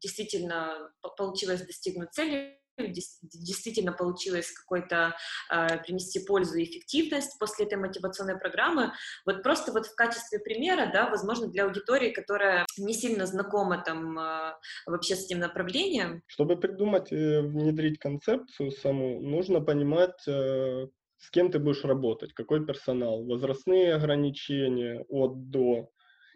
действительно 0.00 0.90
получилось 1.16 1.62
достигнуть 1.62 2.12
цели, 2.12 2.60
действительно 2.78 3.92
получилось 3.92 4.50
какой-то 4.52 5.16
э, 5.50 5.78
принести 5.78 6.20
пользу 6.20 6.58
и 6.58 6.64
эффективность 6.64 7.38
после 7.38 7.66
этой 7.66 7.78
мотивационной 7.78 8.38
программы. 8.38 8.92
Вот 9.26 9.42
просто 9.42 9.72
вот 9.72 9.86
в 9.86 9.94
качестве 9.94 10.38
примера, 10.38 10.90
да, 10.92 11.08
возможно, 11.08 11.48
для 11.48 11.64
аудитории, 11.64 12.10
которая 12.10 12.66
не 12.76 12.94
сильно 12.94 13.26
знакома 13.26 13.82
там 13.84 14.18
э, 14.18 14.52
вообще 14.86 15.16
с 15.16 15.24
этим 15.24 15.40
направлением. 15.40 16.22
Чтобы 16.26 16.56
придумать 16.56 17.12
и 17.12 17.38
внедрить 17.38 17.98
концепцию 17.98 18.70
саму, 18.72 19.20
нужно 19.20 19.60
понимать, 19.60 20.26
э, 20.26 20.86
с 21.18 21.30
кем 21.30 21.50
ты 21.50 21.58
будешь 21.58 21.84
работать, 21.84 22.32
какой 22.34 22.64
персонал, 22.64 23.24
возрастные 23.24 23.94
ограничения 23.94 25.04
от 25.08 25.50
до, 25.50 25.90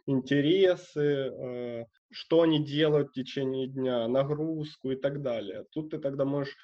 интересы, 0.07 1.01
э, 1.01 1.85
что 2.11 2.43
они 2.43 2.65
делают 2.65 3.11
в 3.11 3.13
течение 3.13 3.67
дня, 3.69 4.07
нагрузку 4.09 4.91
и 4.91 4.97
так 4.97 5.23
далее. 5.23 5.65
Тут 5.73 5.91
ты 5.91 5.99
тогда 5.99 6.25
можешь 6.25 6.55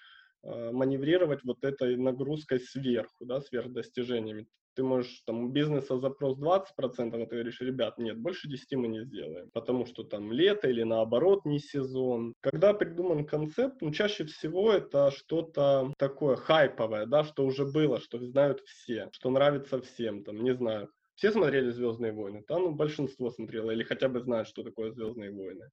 э, 0.43 0.71
маневрировать 0.73 1.45
вот 1.45 1.63
этой 1.65 1.97
нагрузкой 1.97 2.61
сверху, 2.61 3.25
да, 3.25 3.41
сверхдостижениями. 3.41 4.47
Ты 4.75 4.85
можешь, 4.85 5.23
там, 5.27 5.47
у 5.47 5.49
бизнеса 5.49 5.99
запрос 5.99 6.39
20%, 6.39 6.63
а 6.77 7.27
ты 7.27 7.35
говоришь, 7.35 7.61
ребят, 7.61 7.99
нет, 7.99 8.17
больше 8.17 8.49
10 8.49 8.77
мы 8.77 8.87
не 8.87 9.05
сделаем, 9.05 9.51
потому 9.53 9.87
что 9.87 10.05
там 10.05 10.31
лето 10.31 10.69
или 10.69 10.85
наоборот 10.85 11.45
не 11.45 11.59
сезон. 11.59 12.35
Когда 12.41 12.75
придуман 12.75 13.27
концепт, 13.27 13.81
ну, 13.81 13.91
чаще 13.91 14.25
всего 14.25 14.73
это 14.73 15.11
что-то 15.11 15.93
такое 15.99 16.37
хайповое, 16.37 17.07
да, 17.07 17.25
что 17.25 17.45
уже 17.45 17.65
было, 17.65 17.99
что 17.99 18.25
знают 18.25 18.61
все, 18.61 19.09
что 19.11 19.31
нравится 19.31 19.81
всем, 19.81 20.23
там, 20.23 20.45
не 20.45 20.55
знаю, 20.55 20.89
все 21.19 21.33
смотрели 21.33 21.71
«Звездные 21.71 22.13
войны», 22.13 22.45
там 22.47 22.63
ну, 22.63 22.71
большинство 22.71 23.31
смотрело, 23.31 23.73
или 23.73 23.83
хотя 23.83 24.09
бы 24.09 24.21
знают, 24.21 24.47
что 24.47 24.63
такое 24.63 24.93
«Звездные 24.93 25.33
войны». 25.33 25.69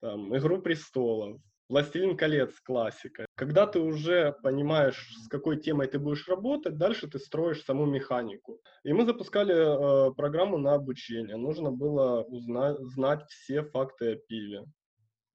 Там, 0.00 0.36
«Игру 0.36 0.60
престолов», 0.60 1.40
«Властелин 1.68 2.16
колец» 2.16 2.58
классика. 2.60 3.24
Когда 3.36 3.68
ты 3.68 3.78
уже 3.78 4.34
понимаешь, 4.42 5.14
с 5.24 5.28
какой 5.28 5.60
темой 5.60 5.86
ты 5.86 6.00
будешь 6.00 6.26
работать, 6.26 6.78
дальше 6.78 7.06
ты 7.06 7.20
строишь 7.20 7.62
саму 7.62 7.86
механику. 7.86 8.60
И 8.82 8.92
мы 8.92 9.04
запускали 9.04 9.54
э, 9.54 10.14
программу 10.14 10.58
на 10.58 10.74
обучение. 10.74 11.36
Нужно 11.36 11.70
было 11.70 12.22
узнать, 12.24 12.78
знать 12.80 13.24
все 13.28 13.62
факты 13.62 14.14
о 14.14 14.16
пиве. 14.16 14.64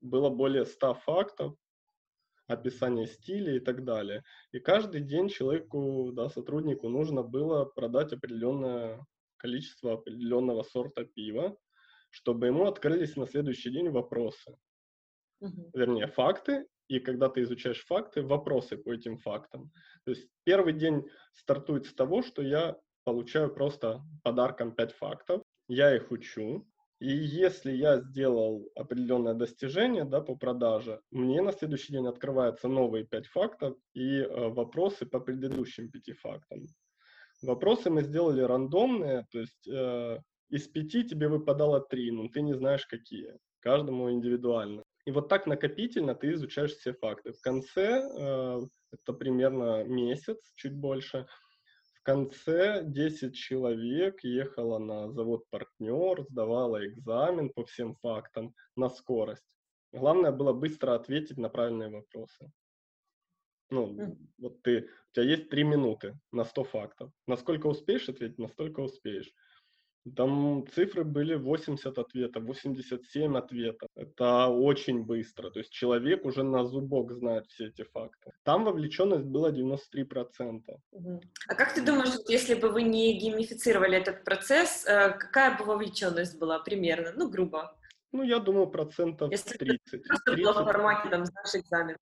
Было 0.02 0.30
более 0.30 0.65
100 0.65 0.95
фактов, 1.06 1.56
описание 2.47 3.08
стиля 3.08 3.56
и 3.56 3.60
так 3.62 3.86
далее. 3.86 4.23
И 4.52 4.60
каждый 4.60 4.99
день 4.99 5.30
человеку, 5.30 6.12
да, 6.12 6.28
сотруднику 6.28 6.89
нужно 6.89 7.23
было 7.23 7.63
продать 7.63 8.12
определенное 8.12 8.99
количество 9.43 9.93
определенного 9.93 10.63
сорта 10.63 11.03
пива, 11.03 11.58
чтобы 12.10 12.47
ему 12.47 12.65
открылись 12.65 13.17
на 13.17 13.27
следующий 13.27 13.71
день 13.71 13.89
вопросы. 13.89 14.56
Угу. 15.41 15.71
Вернее, 15.73 16.08
факты, 16.08 16.65
и 16.88 16.99
когда 16.99 17.27
ты 17.27 17.41
изучаешь 17.41 17.86
факты, 17.86 18.21
вопросы 18.21 18.77
по 18.77 18.93
этим 18.93 19.17
фактам. 19.17 19.71
То 20.06 20.12
есть 20.12 20.29
первый 20.45 20.73
день 20.73 21.03
стартует 21.34 21.86
с 21.86 21.93
того, 21.93 22.21
что 22.21 22.41
я 22.41 22.77
получаю 23.03 23.53
просто 23.53 24.01
подарком 24.23 24.73
5 24.73 24.91
фактов, 24.93 25.41
я 25.67 25.95
их 25.95 26.12
учу, 26.12 26.65
и 26.99 27.12
если 27.12 27.73
я 27.73 27.99
сделал 27.99 28.69
определенное 28.75 29.34
достижение 29.34 30.06
да, 30.06 30.21
по 30.21 30.36
продаже, 30.38 31.01
мне 31.12 31.41
на 31.41 31.51
следующий 31.51 31.91
день 31.91 32.08
открываются 32.08 32.69
новые 32.69 33.06
5 33.06 33.27
фактов 33.27 33.75
и 33.93 34.19
э, 34.19 34.47
вопросы 34.49 35.06
по 35.06 35.19
предыдущим 35.19 35.91
5 35.91 36.17
фактам. 36.17 36.62
Вопросы 37.43 37.89
мы 37.89 38.03
сделали 38.03 38.41
рандомные, 38.41 39.25
то 39.32 39.39
есть 39.39 39.67
э, 39.67 40.19
из 40.49 40.67
пяти 40.69 41.03
тебе 41.03 41.27
выпадало 41.27 41.82
три, 41.82 42.10
но 42.10 42.29
ты 42.29 42.41
не 42.41 42.53
знаешь 42.53 42.86
какие, 42.86 43.38
каждому 43.60 44.10
индивидуально. 44.12 44.84
И 45.06 45.12
вот 45.12 45.27
так 45.27 45.45
накопительно 45.45 46.15
ты 46.15 46.32
изучаешь 46.32 46.71
все 46.71 46.93
факты. 46.93 47.34
В 47.34 47.41
конце, 47.41 48.01
э, 48.01 48.62
это 48.93 49.13
примерно 49.13 49.84
месяц, 49.84 50.38
чуть 50.56 50.73
больше, 50.73 51.27
в 51.99 52.03
конце 52.03 52.82
10 52.86 53.36
человек 53.36 54.23
ехало 54.23 54.77
на 54.77 55.12
завод 55.12 55.43
партнер, 55.49 56.23
сдавало 56.29 56.86
экзамен 56.88 57.49
по 57.49 57.65
всем 57.65 57.95
фактам 57.95 58.53
на 58.77 58.89
скорость. 58.89 59.58
Главное 59.91 60.32
было 60.32 60.53
быстро 60.53 60.95
ответить 60.95 61.38
на 61.38 61.49
правильные 61.49 61.89
вопросы. 61.89 62.51
Ну, 63.74 64.18
вот 64.38 64.62
ты, 64.62 64.82
у 64.82 65.14
тебя 65.14 65.26
есть 65.26 65.50
три 65.50 65.64
минуты 65.64 66.20
на 66.32 66.46
100 66.46 66.64
фактов. 66.64 67.12
Насколько 67.28 67.68
успеешь 67.68 68.10
ответить, 68.10 68.38
настолько 68.38 68.82
успеешь. 68.82 69.34
Там 70.18 70.66
цифры 70.76 71.06
были 71.06 71.36
80 71.36 71.98
ответов, 71.98 72.44
87 72.44 73.38
ответов. 73.38 73.88
Это 73.96 74.48
очень 74.48 75.06
быстро. 75.06 75.50
То 75.50 75.60
есть 75.60 75.72
человек 75.72 76.26
уже 76.26 76.44
на 76.44 76.66
зубок 76.66 77.14
знает 77.14 77.46
все 77.48 77.68
эти 77.68 77.84
факты. 77.84 78.32
Там 78.44 78.66
вовлеченность 78.66 79.26
была 79.26 79.52
93%. 79.52 80.62
А 81.48 81.56
как 81.56 81.74
ты 81.74 81.86
думаешь, 81.86 82.20
если 82.28 82.56
бы 82.56 82.70
вы 82.70 82.84
не 82.84 83.18
геймифицировали 83.18 83.98
этот 83.98 84.26
процесс, 84.26 84.86
э, 84.86 85.12
какая 85.18 85.58
бы 85.58 85.64
вовлеченность 85.64 86.38
была 86.38 86.60
примерно? 86.60 87.14
Ну, 87.16 87.30
грубо. 87.30 87.74
Ну, 88.12 88.24
я 88.24 88.40
думаю, 88.40 88.68
процентов 88.68 89.32
если 89.32 89.58
30. 89.58 90.04
Просто 90.06 90.34
30. 90.34 90.44
было 90.44 90.62
в 90.62 90.66
формате, 90.66 91.10
там, 91.10 91.26
знаешь, 91.26 91.56
экзамен. 91.56 91.98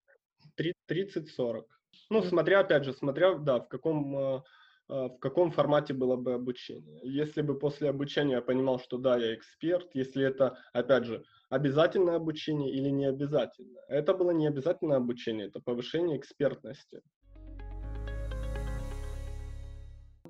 30-40. 0.56 1.64
Ну, 2.10 2.22
смотря, 2.22 2.60
опять 2.60 2.84
же, 2.84 2.92
смотря, 2.92 3.34
да, 3.34 3.60
в 3.60 3.68
каком, 3.68 4.16
э, 4.16 4.42
э, 4.88 4.94
в 5.08 5.18
каком 5.18 5.50
формате 5.50 5.94
было 5.94 6.16
бы 6.16 6.34
обучение. 6.34 7.00
Если 7.02 7.42
бы 7.42 7.58
после 7.58 7.88
обучения 7.90 8.34
я 8.34 8.42
понимал, 8.42 8.78
что 8.78 8.98
да, 8.98 9.16
я 9.16 9.34
эксперт, 9.34 9.94
если 9.94 10.24
это, 10.24 10.58
опять 10.72 11.04
же, 11.04 11.24
обязательное 11.48 12.16
обучение 12.16 12.72
или 12.72 12.88
не 12.88 13.06
обязательное. 13.06 13.82
Это 13.88 14.14
было 14.14 14.30
не 14.30 14.46
обязательное 14.46 14.98
обучение, 14.98 15.46
это 15.48 15.60
повышение 15.60 16.18
экспертности. 16.18 17.02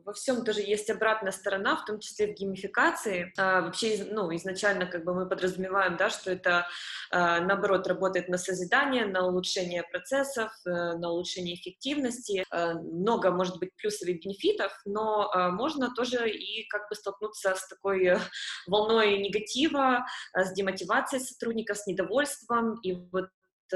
Во 0.05 0.12
всем 0.12 0.45
тоже 0.45 0.61
есть 0.61 0.91
обратная 0.91 1.33
сторона, 1.33 1.77
в 1.77 1.85
том 1.85 2.01
числе 2.01 2.27
в 2.27 2.35
геймификации. 2.35 3.33
А, 3.38 3.62
вообще, 3.62 4.07
ну, 4.11 4.35
изначально 4.37 4.87
как 4.87 5.05
бы 5.05 5.15
мы 5.15 5.29
подразумеваем, 5.29 5.97
да, 5.97 6.11
что 6.11 6.31
это, 6.31 6.67
а, 7.11 7.41
наоборот, 7.41 7.87
работает 7.87 8.29
на 8.29 8.38
созидание, 8.38 9.07
на 9.07 9.27
улучшение 9.27 9.83
процессов, 9.85 10.53
э, 10.67 10.71
на 10.71 11.11
улучшение 11.11 11.55
эффективности. 11.55 12.45
А, 12.51 12.75
много, 12.75 13.31
может 13.31 13.59
быть, 13.59 13.71
плюсов 13.77 14.09
и 14.09 14.15
бенефитов, 14.15 14.73
но 14.85 15.31
а, 15.31 15.51
можно 15.51 15.95
тоже 15.95 16.31
и 16.31 16.67
как 16.69 16.88
бы 16.88 16.95
столкнуться 16.95 17.55
с 17.55 17.69
такой 17.69 18.19
волной 18.67 19.19
негатива, 19.19 20.05
а, 20.33 20.45
с 20.45 20.53
демотивацией 20.53 21.23
сотрудников, 21.23 21.79
с 21.79 21.87
недовольством, 21.87 22.81
и 22.83 22.93
вот 22.93 23.27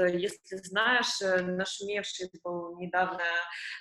если 0.05 0.57
знаешь, 0.57 1.21
э, 1.21 1.41
нашумевший 1.41 2.29
был 2.43 2.77
недавно 2.79 3.23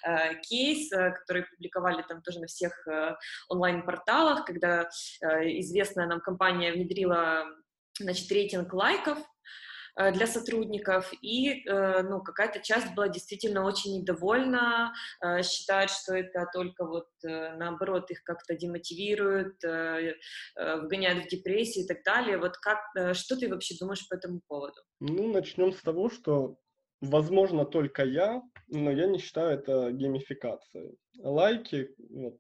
э, 0.05 0.41
кейс, 0.43 0.93
э, 0.93 1.13
который 1.13 1.45
публиковали 1.45 2.03
там 2.03 2.23
тоже 2.23 2.41
на 2.41 2.47
всех 2.47 2.73
э, 2.87 3.15
онлайн-порталах, 3.49 4.45
когда 4.45 4.83
э, 4.83 5.27
известная 5.61 6.07
нам 6.07 6.21
компания 6.21 6.73
внедрила 6.73 7.45
значит, 7.99 8.31
рейтинг 8.31 8.73
лайков, 8.73 9.19
Э, 9.19 9.36
для 9.97 10.27
сотрудников, 10.27 11.13
и 11.23 11.65
э, 11.67 12.03
ну, 12.03 12.21
какая-то 12.23 12.61
часть 12.61 12.95
была 12.95 13.09
действительно 13.09 13.65
очень 13.65 14.01
недовольна, 14.01 14.93
э, 15.21 15.43
считает, 15.43 15.91
что 15.91 16.15
это 16.15 16.47
только 16.53 16.85
вот 16.85 17.09
наоборот 17.23 18.11
их 18.11 18.23
как-то 18.23 18.55
демотивирует, 18.55 19.63
вгоняет 20.55 21.25
в 21.25 21.29
депрессию 21.29 21.85
и 21.85 21.89
так 21.89 22.05
далее. 22.05 22.39
Вот 22.39 22.57
как, 22.59 22.79
что 23.15 23.37
ты 23.37 23.49
вообще 23.49 23.75
думаешь 23.81 24.07
по 24.09 24.15
этому 24.15 24.41
поводу? 24.47 24.81
Ну, 25.01 25.33
начнем 25.33 25.73
с 25.73 25.81
того, 25.81 26.11
что 26.11 26.59
возможно 27.01 27.65
только 27.65 28.05
я, 28.05 28.43
но 28.69 28.91
я 28.91 29.07
не 29.07 29.19
считаю 29.19 29.59
это 29.59 29.91
геймификацией. 29.93 30.99
Лайки, 31.19 31.89
вот, 32.11 32.39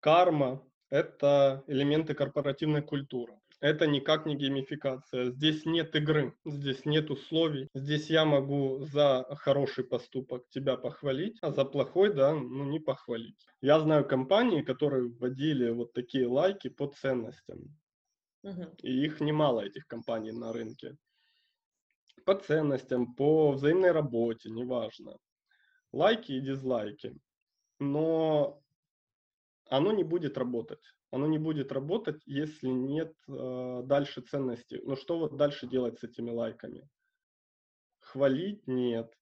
карма— 0.00 0.66
это 0.90 1.62
элементы 1.66 2.14
корпоративной 2.14 2.82
культуры 2.82 3.38
это 3.64 3.86
никак 3.86 4.26
не 4.26 4.36
геймификация. 4.36 5.30
Здесь 5.30 5.64
нет 5.64 5.96
игры, 5.96 6.36
здесь 6.44 6.84
нет 6.84 7.10
условий. 7.10 7.70
Здесь 7.72 8.10
я 8.10 8.26
могу 8.26 8.80
за 8.80 9.24
хороший 9.36 9.84
поступок 9.84 10.46
тебя 10.50 10.76
похвалить, 10.76 11.38
а 11.40 11.50
за 11.50 11.64
плохой, 11.64 12.12
да, 12.12 12.34
ну 12.34 12.64
не 12.64 12.78
похвалить. 12.78 13.46
Я 13.62 13.80
знаю 13.80 14.06
компании, 14.06 14.60
которые 14.60 15.08
вводили 15.08 15.70
вот 15.70 15.94
такие 15.94 16.26
лайки 16.26 16.68
по 16.68 16.88
ценностям. 16.88 17.74
Угу. 18.42 18.64
И 18.82 19.06
их 19.06 19.22
немало, 19.22 19.62
этих 19.62 19.86
компаний 19.86 20.32
на 20.32 20.52
рынке. 20.52 20.98
По 22.26 22.34
ценностям, 22.34 23.14
по 23.14 23.52
взаимной 23.52 23.92
работе, 23.92 24.50
неважно. 24.50 25.16
Лайки 25.90 26.32
и 26.32 26.40
дизлайки. 26.40 27.16
Но 27.80 28.62
оно 29.70 29.92
не 29.92 30.04
будет 30.04 30.36
работать 30.36 30.84
оно 31.14 31.28
не 31.28 31.38
будет 31.38 31.70
работать, 31.70 32.20
если 32.26 32.66
нет 32.68 33.14
э, 33.28 33.82
дальше 33.84 34.20
ценности. 34.20 34.80
Но 34.82 34.96
что 34.96 35.18
вот 35.18 35.36
дальше 35.36 35.68
делать 35.68 36.00
с 36.00 36.02
этими 36.02 36.30
лайками? 36.30 36.88
Хвалить 38.00 38.66
нет, 38.66 39.12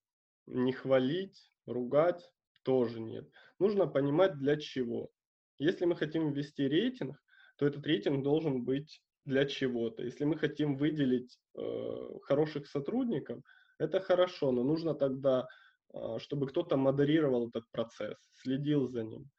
не 0.47 0.71
хвалить, 0.71 1.51
ругать 1.67 2.31
тоже 2.63 2.99
нет. 2.99 3.29
Нужно 3.59 3.85
понимать 3.85 4.39
для 4.39 4.57
чего. 4.57 5.11
Если 5.59 5.85
мы 5.85 5.95
хотим 5.95 6.31
ввести 6.33 6.67
рейтинг, 6.67 7.15
то 7.57 7.67
этот 7.67 7.85
рейтинг 7.85 8.23
должен 8.23 8.63
быть 8.63 9.03
для 9.25 9.45
чего-то. 9.45 10.01
Если 10.01 10.25
мы 10.25 10.35
хотим 10.35 10.75
выделить 10.75 11.37
э, 11.55 12.07
хороших 12.23 12.65
сотрудников, 12.65 13.39
это 13.77 13.99
хорошо, 13.99 14.51
но 14.51 14.63
нужно 14.63 14.95
тогда, 14.95 15.47
э, 15.93 16.17
чтобы 16.17 16.47
кто-то 16.47 16.75
модерировал 16.75 17.49
этот 17.49 17.69
процесс, 17.69 18.17
следил 18.41 18.87
за 18.87 19.03
ним. 19.03 19.29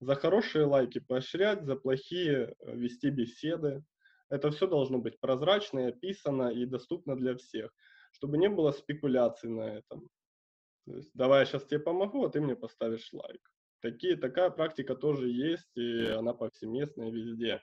За 0.00 0.14
хорошие 0.14 0.66
лайки 0.66 0.98
поощрять, 0.98 1.64
за 1.64 1.74
плохие 1.74 2.54
э, 2.58 2.76
вести 2.76 3.08
беседы. 3.10 3.82
Это 4.28 4.50
все 4.50 4.66
должно 4.66 4.98
быть 4.98 5.18
прозрачно, 5.20 5.88
описано 5.88 6.50
и 6.50 6.66
доступно 6.66 7.16
для 7.16 7.36
всех, 7.36 7.72
чтобы 8.12 8.38
не 8.38 8.48
было 8.48 8.72
спекуляций 8.72 9.48
на 9.48 9.78
этом. 9.78 10.10
То 10.84 10.96
есть, 10.96 11.10
давай 11.14 11.40
я 11.40 11.46
сейчас 11.46 11.64
тебе 11.64 11.80
помогу, 11.80 12.24
а 12.24 12.30
ты 12.30 12.40
мне 12.40 12.56
поставишь 12.56 13.12
лайк. 13.12 13.40
Такие, 13.80 14.16
такая 14.16 14.50
практика 14.50 14.94
тоже 14.94 15.28
есть, 15.28 15.76
и 15.76 16.06
она 16.06 16.34
повсеместная 16.34 17.10
везде. 17.10 17.62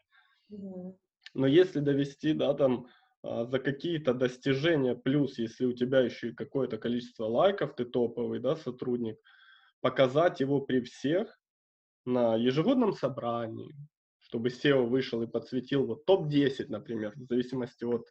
Но 0.50 1.48
если 1.48 1.80
довести, 1.80 2.34
да, 2.34 2.54
там, 2.54 2.88
а, 3.24 3.46
за 3.46 3.60
какие-то 3.60 4.14
достижения, 4.14 4.96
плюс, 4.96 5.38
если 5.38 5.66
у 5.66 5.74
тебя 5.74 6.02
еще 6.02 6.30
и 6.30 6.36
какое-то 6.36 6.78
количество 6.78 7.26
лайков, 7.26 7.76
ты 7.76 7.86
топовый, 7.86 8.40
да, 8.40 8.56
сотрудник, 8.56 9.18
показать 9.82 10.40
его 10.40 10.62
при 10.62 10.82
всех 10.82 11.40
на 12.06 12.36
ежегодном 12.36 12.94
собрании, 12.94 13.74
чтобы 14.20 14.50
SEO 14.50 14.86
вышел 14.86 15.22
и 15.22 15.28
подсветил 15.28 15.86
вот 15.86 16.06
топ-10, 16.06 16.68
например, 16.70 17.14
в 17.16 17.26
зависимости 17.26 17.84
от 17.84 18.08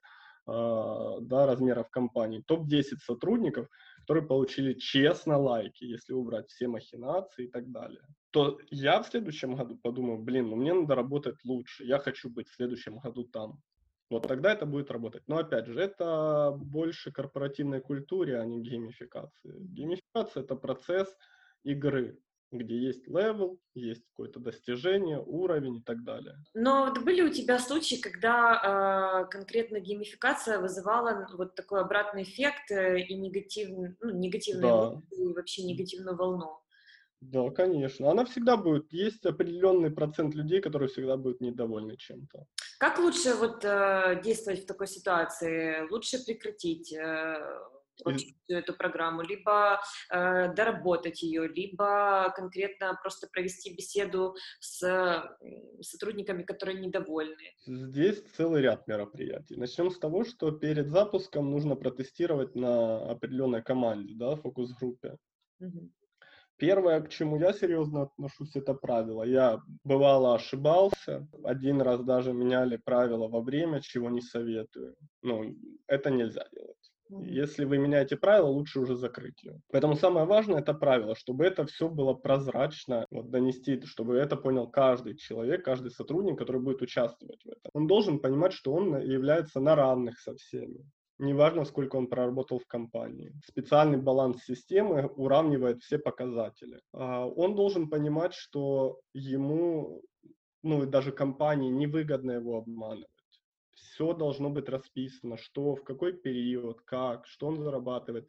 э, 0.47 1.19
да, 1.23 1.47
размеров 1.47 1.91
компании, 1.91 2.45
топ-10 2.47 2.99
сотрудников, 3.05 3.69
которые 4.01 4.27
получили 4.27 4.75
честно 4.75 5.39
лайки, 5.39 5.85
если 5.85 6.13
убрать 6.13 6.49
все 6.49 6.69
махинации 6.69 7.47
и 7.47 7.51
так 7.51 7.71
далее, 7.71 8.03
то 8.31 8.59
я 8.71 9.03
в 9.03 9.09
следующем 9.09 9.57
году 9.57 9.77
подумаю, 9.77 10.19
блин, 10.19 10.49
ну 10.49 10.57
мне 10.57 10.73
надо 10.75 10.95
работать 10.95 11.37
лучше, 11.45 11.85
я 11.85 11.99
хочу 11.99 12.31
быть 12.31 12.49
в 12.49 12.55
следующем 12.55 12.99
году 12.99 13.25
там. 13.25 13.61
Вот 14.11 14.29
тогда 14.29 14.53
это 14.53 14.67
будет 14.67 14.91
работать. 14.91 15.23
Но 15.27 15.39
опять 15.39 15.67
же, 15.67 15.81
это 15.81 16.53
больше 16.55 17.11
корпоративной 17.13 17.81
культуре, 17.81 18.39
а 18.39 18.45
не 18.45 18.61
геймификации. 18.61 19.55
Геймификация– 19.59 20.43
это 20.45 20.55
процесс 20.55 21.17
игры 21.63 22.19
где 22.53 22.77
есть 22.77 23.09
level, 23.09 23.59
есть 23.75 24.05
какое-то 24.11 24.41
достижение, 24.41 25.23
уровень 25.25 25.77
и 25.77 25.83
так 25.83 26.05
далее. 26.05 26.37
Но 26.55 26.87
вот 26.87 27.03
были 27.03 27.23
у 27.23 27.31
тебя 27.31 27.59
случаи, 27.59 27.97
когда 27.97 29.25
э, 29.25 29.31
конкретно 29.31 29.81
геймификация 29.81 30.59
вызывала 30.59 31.29
вот 31.37 31.55
такой 31.55 31.81
обратный 31.81 32.23
эффект 32.23 32.71
э, 32.71 33.01
и 33.01 33.15
негативный, 33.15 33.97
ну, 34.01 34.11
негативную 34.11 35.03
да. 35.11 35.17
и 35.17 35.33
вообще 35.33 35.65
негативную 35.65 36.17
волну? 36.17 36.59
Да, 37.23 37.51
конечно. 37.51 38.11
Она 38.11 38.25
всегда 38.25 38.57
будет. 38.57 38.93
Есть 38.93 39.25
определенный 39.25 39.91
процент 39.91 40.35
людей, 40.35 40.61
которые 40.61 40.89
всегда 40.89 41.17
будут 41.17 41.41
недовольны 41.41 41.97
чем-то. 41.97 42.47
Как 42.79 42.99
лучше 42.99 43.35
вот 43.35 43.65
э, 43.65 44.21
действовать 44.25 44.65
в 44.65 44.67
такой 44.67 44.89
ситуации? 44.89 45.89
Лучше 45.89 46.19
прекратить 46.25 46.93
э, 46.93 47.37
всю 47.97 48.55
эту 48.55 48.75
программу, 48.75 49.23
либо 49.23 49.81
э, 50.11 50.53
доработать 50.55 51.23
ее, 51.23 51.49
либо 51.49 52.33
конкретно 52.35 52.99
просто 53.03 53.29
провести 53.29 53.75
беседу 53.75 54.35
с 54.61 55.27
сотрудниками, 55.81 56.43
которые 56.43 56.81
недовольны. 56.81 57.55
Здесь 57.67 58.23
целый 58.37 58.63
ряд 58.63 58.87
мероприятий. 58.87 59.57
Начнем 59.57 59.91
с 59.91 59.99
того, 59.99 60.25
что 60.25 60.51
перед 60.51 60.89
запуском 60.89 61.51
нужно 61.51 61.77
протестировать 61.77 62.55
на 62.55 63.11
определенной 63.11 63.63
команде, 63.63 64.15
да, 64.15 64.37
фокус-группе. 64.37 65.17
Угу. 65.61 65.91
Первое, 66.63 67.01
к 67.01 67.09
чему 67.09 67.39
я 67.39 67.53
серьезно 67.53 68.03
отношусь, 68.03 68.55
это 68.55 68.75
правило. 68.75 69.25
Я 69.25 69.61
бывало 69.83 70.37
ошибался, 70.37 71.27
один 71.43 71.83
раз 71.83 72.05
даже 72.05 72.33
меняли 72.33 72.77
правила 72.77 73.27
во 73.27 73.41
время, 73.41 73.81
чего 73.81 74.11
не 74.11 74.21
советую. 74.21 74.95
Ну, 75.23 75.57
это 75.89 76.11
нельзя 76.11 76.47
делать. 76.53 76.92
Если 77.21 77.65
вы 77.65 77.79
меняете 77.79 78.17
правила, 78.17 78.49
лучше 78.49 78.81
уже 78.81 78.97
закрыть 78.97 79.43
ее. 79.43 79.61
Поэтому 79.71 79.97
самое 79.97 80.27
важное 80.27 80.61
это 80.61 80.75
правило, 80.75 81.15
чтобы 81.15 81.45
это 81.45 81.67
все 81.67 81.89
было 81.89 82.15
прозрачно, 82.15 83.07
вот 83.11 83.31
донести, 83.31 83.81
чтобы 83.83 84.17
это 84.17 84.37
понял 84.37 84.69
каждый 84.69 85.17
человек, 85.17 85.65
каждый 85.65 85.91
сотрудник, 85.91 86.39
который 86.39 86.61
будет 86.61 86.83
участвовать 86.83 87.43
в 87.45 87.49
этом. 87.49 87.71
Он 87.75 87.87
должен 87.87 88.19
понимать, 88.19 88.53
что 88.53 88.73
он 88.73 89.01
является 89.01 89.61
на 89.61 89.75
равных 89.75 90.19
со 90.19 90.35
всеми. 90.37 90.85
Неважно, 91.19 91.65
сколько 91.65 91.97
он 91.97 92.09
проработал 92.09 92.59
в 92.59 92.67
компании. 92.67 93.33
Специальный 93.47 93.99
баланс 93.99 94.43
системы 94.45 95.07
уравнивает 95.07 95.83
все 95.83 95.99
показатели. 95.99 96.81
А, 96.93 97.27
он 97.27 97.55
должен 97.55 97.89
понимать, 97.89 98.35
что 98.35 98.99
ему, 99.13 100.03
ну 100.63 100.83
и 100.83 100.87
даже 100.87 101.13
компании 101.13 101.71
невыгодно 101.71 102.33
его 102.33 102.59
обманывать 102.59 103.12
все 103.75 104.13
должно 104.15 104.51
быть 104.51 104.69
расписано, 104.69 105.37
что, 105.37 105.75
в 105.75 105.85
какой 105.85 106.13
период, 106.13 106.81
как, 106.83 107.27
что 107.27 107.47
он 107.49 107.63
зарабатывает. 107.63 108.29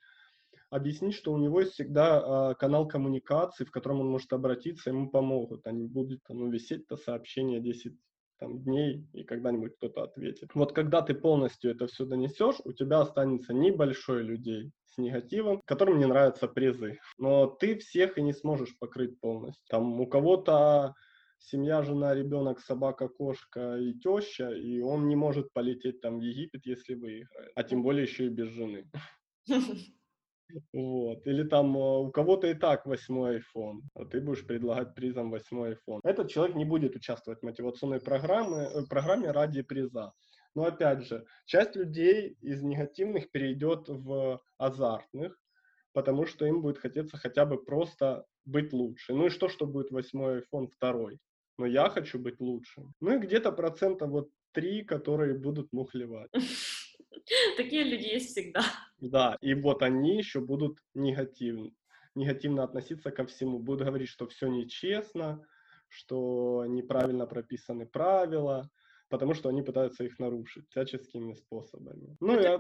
Объяснить, 0.70 1.16
что 1.16 1.32
у 1.32 1.38
него 1.38 1.62
есть 1.62 1.74
всегда 1.74 2.52
э, 2.52 2.56
канал 2.56 2.88
коммуникации, 2.88 3.64
в 3.64 3.72
котором 3.72 4.02
он 4.02 4.10
может 4.10 4.34
обратиться, 4.34 4.90
ему 4.90 5.10
помогут. 5.10 5.68
Они 5.68 5.86
будут 5.86 6.22
ну, 6.30 6.50
висеть 6.50 6.88
то 6.88 6.98
сообщение 6.98 7.60
10 7.60 7.94
там, 8.40 8.62
дней, 8.64 9.08
и 9.14 9.24
когда-нибудь 9.24 9.76
кто-то 9.78 10.04
ответит. 10.04 10.50
Вот 10.54 10.74
когда 10.74 11.02
ты 11.02 11.14
полностью 11.14 11.72
это 11.72 11.88
все 11.88 12.06
донесешь, 12.06 12.58
у 12.66 12.74
тебя 12.74 13.02
останется 13.02 13.54
небольшой 13.54 14.24
людей 14.24 14.72
с 14.86 14.98
негативом, 14.98 15.62
которым 15.66 15.98
не 15.98 16.06
нравятся 16.06 16.48
призы. 16.48 17.00
Но 17.18 17.48
ты 17.48 17.78
всех 17.78 18.18
и 18.18 18.22
не 18.22 18.34
сможешь 18.34 18.78
покрыть 18.80 19.20
полностью. 19.20 19.64
Там 19.70 20.00
у 20.00 20.08
кого-то 20.08 20.94
семья, 21.44 21.84
жена, 21.84 22.16
ребенок, 22.16 22.60
собака, 22.60 23.08
кошка 23.08 23.78
и 23.78 23.94
теща, 23.94 24.50
и 24.50 24.82
он 24.82 25.08
не 25.08 25.16
может 25.16 25.52
полететь 25.54 26.02
там 26.02 26.20
в 26.20 26.22
Египет, 26.22 26.66
если 26.66 26.96
выиграет, 26.96 27.52
а 27.56 27.64
тем 27.64 27.84
более 27.84 28.04
еще 28.04 28.26
и 28.26 28.30
без 28.30 28.50
жены. 28.50 28.90
Вот. 30.72 31.26
Или 31.26 31.44
там 31.44 31.76
э, 31.76 31.80
у 31.80 32.12
кого-то 32.12 32.48
и 32.48 32.54
так 32.54 32.86
восьмой 32.86 33.40
iPhone, 33.40 33.82
а 33.96 34.06
ты 34.06 34.22
будешь 34.22 34.46
предлагать 34.46 34.94
призом 34.94 35.32
восьмой 35.32 35.74
iPhone. 35.74 36.00
Этот 36.04 36.30
человек 36.30 36.56
не 36.56 36.66
будет 36.66 36.96
участвовать 36.96 37.40
в 37.40 37.44
мотивационной 37.44 38.00
программе, 38.00 38.68
э, 38.68 38.86
программе 38.88 39.32
ради 39.32 39.64
приза. 39.64 40.14
Но 40.54 40.66
опять 40.66 41.08
же, 41.08 41.26
часть 41.46 41.76
людей 41.76 42.38
из 42.42 42.62
негативных 42.62 43.32
перейдет 43.32 43.88
в 43.88 44.42
азартных, 44.60 45.36
потому 45.94 46.26
что 46.28 46.46
им 46.46 46.62
будет 46.62 46.78
хотеться 46.78 47.18
хотя 47.18 47.46
бы 47.46 47.64
просто 47.64 48.26
быть 48.46 48.74
лучше. 48.74 49.14
Ну 49.14 49.28
и 49.28 49.30
что, 49.30 49.50
что 49.50 49.66
будет 49.66 49.92
восьмой 49.92 50.42
iPhone 50.42 50.68
второй? 50.68 51.20
Но 51.58 51.66
я 51.66 51.90
хочу 51.90 52.20
быть 52.20 52.40
лучшим. 52.40 52.94
Ну 53.00 53.16
и 53.16 53.20
где-то 53.20 53.52
процентов 53.52 54.10
вот 54.10 54.30
три, 54.52 54.84
которые 54.84 55.34
будут 55.38 55.72
мухлевать. 55.74 56.32
Такие 57.58 57.84
люди 57.84 58.04
есть 58.04 58.32
всегда. 58.32 58.64
Да, 58.98 59.38
и 59.42 59.54
вот 59.54 59.82
они 59.82 60.18
еще 60.18 60.40
будут 60.40 60.80
негативно, 60.94 61.72
негативно 62.16 62.64
относиться 62.64 63.12
ко 63.12 63.26
всему, 63.26 63.60
будут 63.60 63.88
говорить, 63.88 64.10
что 64.10 64.28
все 64.28 64.48
нечестно, 64.48 65.46
что 65.88 66.66
неправильно 66.68 67.26
прописаны 67.26 67.86
правила, 67.86 68.70
потому 69.10 69.34
что 69.34 69.50
они 69.50 69.62
пытаются 69.62 70.04
их 70.04 70.20
нарушить 70.20 70.70
всяческими 70.70 71.34
способами. 71.34 72.18
Ну 72.20 72.40
и 72.40 72.60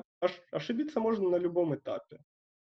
ошибиться 0.51 0.99
можно 0.99 1.29
на 1.29 1.37
любом 1.37 1.75
этапе, 1.75 2.19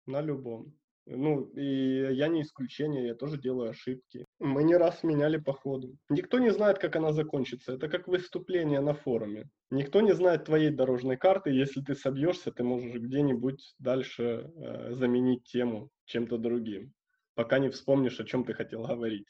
на 0.05 0.21
любом. 0.21 0.73
Ну, 1.07 1.43
и 1.55 2.13
я 2.15 2.27
не 2.27 2.41
исключение, 2.41 3.07
я 3.07 3.15
тоже 3.15 3.39
делаю 3.39 3.69
ошибки. 3.69 4.24
Мы 4.39 4.63
не 4.63 4.76
раз 4.76 5.04
меняли 5.04 5.38
по 5.38 5.53
ходу. 5.53 5.97
Никто 6.09 6.39
не 6.39 6.49
знает, 6.49 6.78
как 6.78 6.95
она 6.97 7.14
закончится. 7.14 7.74
Это 7.74 7.88
как 7.88 8.07
выступление 8.07 8.82
на 8.82 8.93
форуме. 8.93 9.49
Никто 9.72 10.01
не 10.01 10.14
знает 10.14 10.45
твоей 10.45 10.72
дорожной 10.72 11.16
карты. 11.16 11.51
Если 11.51 11.82
ты 11.82 11.95
собьешься, 11.95 12.51
ты 12.51 12.64
можешь 12.64 12.95
где-нибудь 12.95 13.76
дальше 13.80 14.51
э, 14.55 14.93
заменить 14.93 15.43
тему 15.45 15.89
чем-то 16.05 16.38
другим, 16.38 16.93
пока 17.34 17.59
не 17.59 17.70
вспомнишь, 17.70 18.20
о 18.20 18.26
чем 18.26 18.43
ты 18.43 18.53
хотел 18.53 18.84
говорить. 18.84 19.26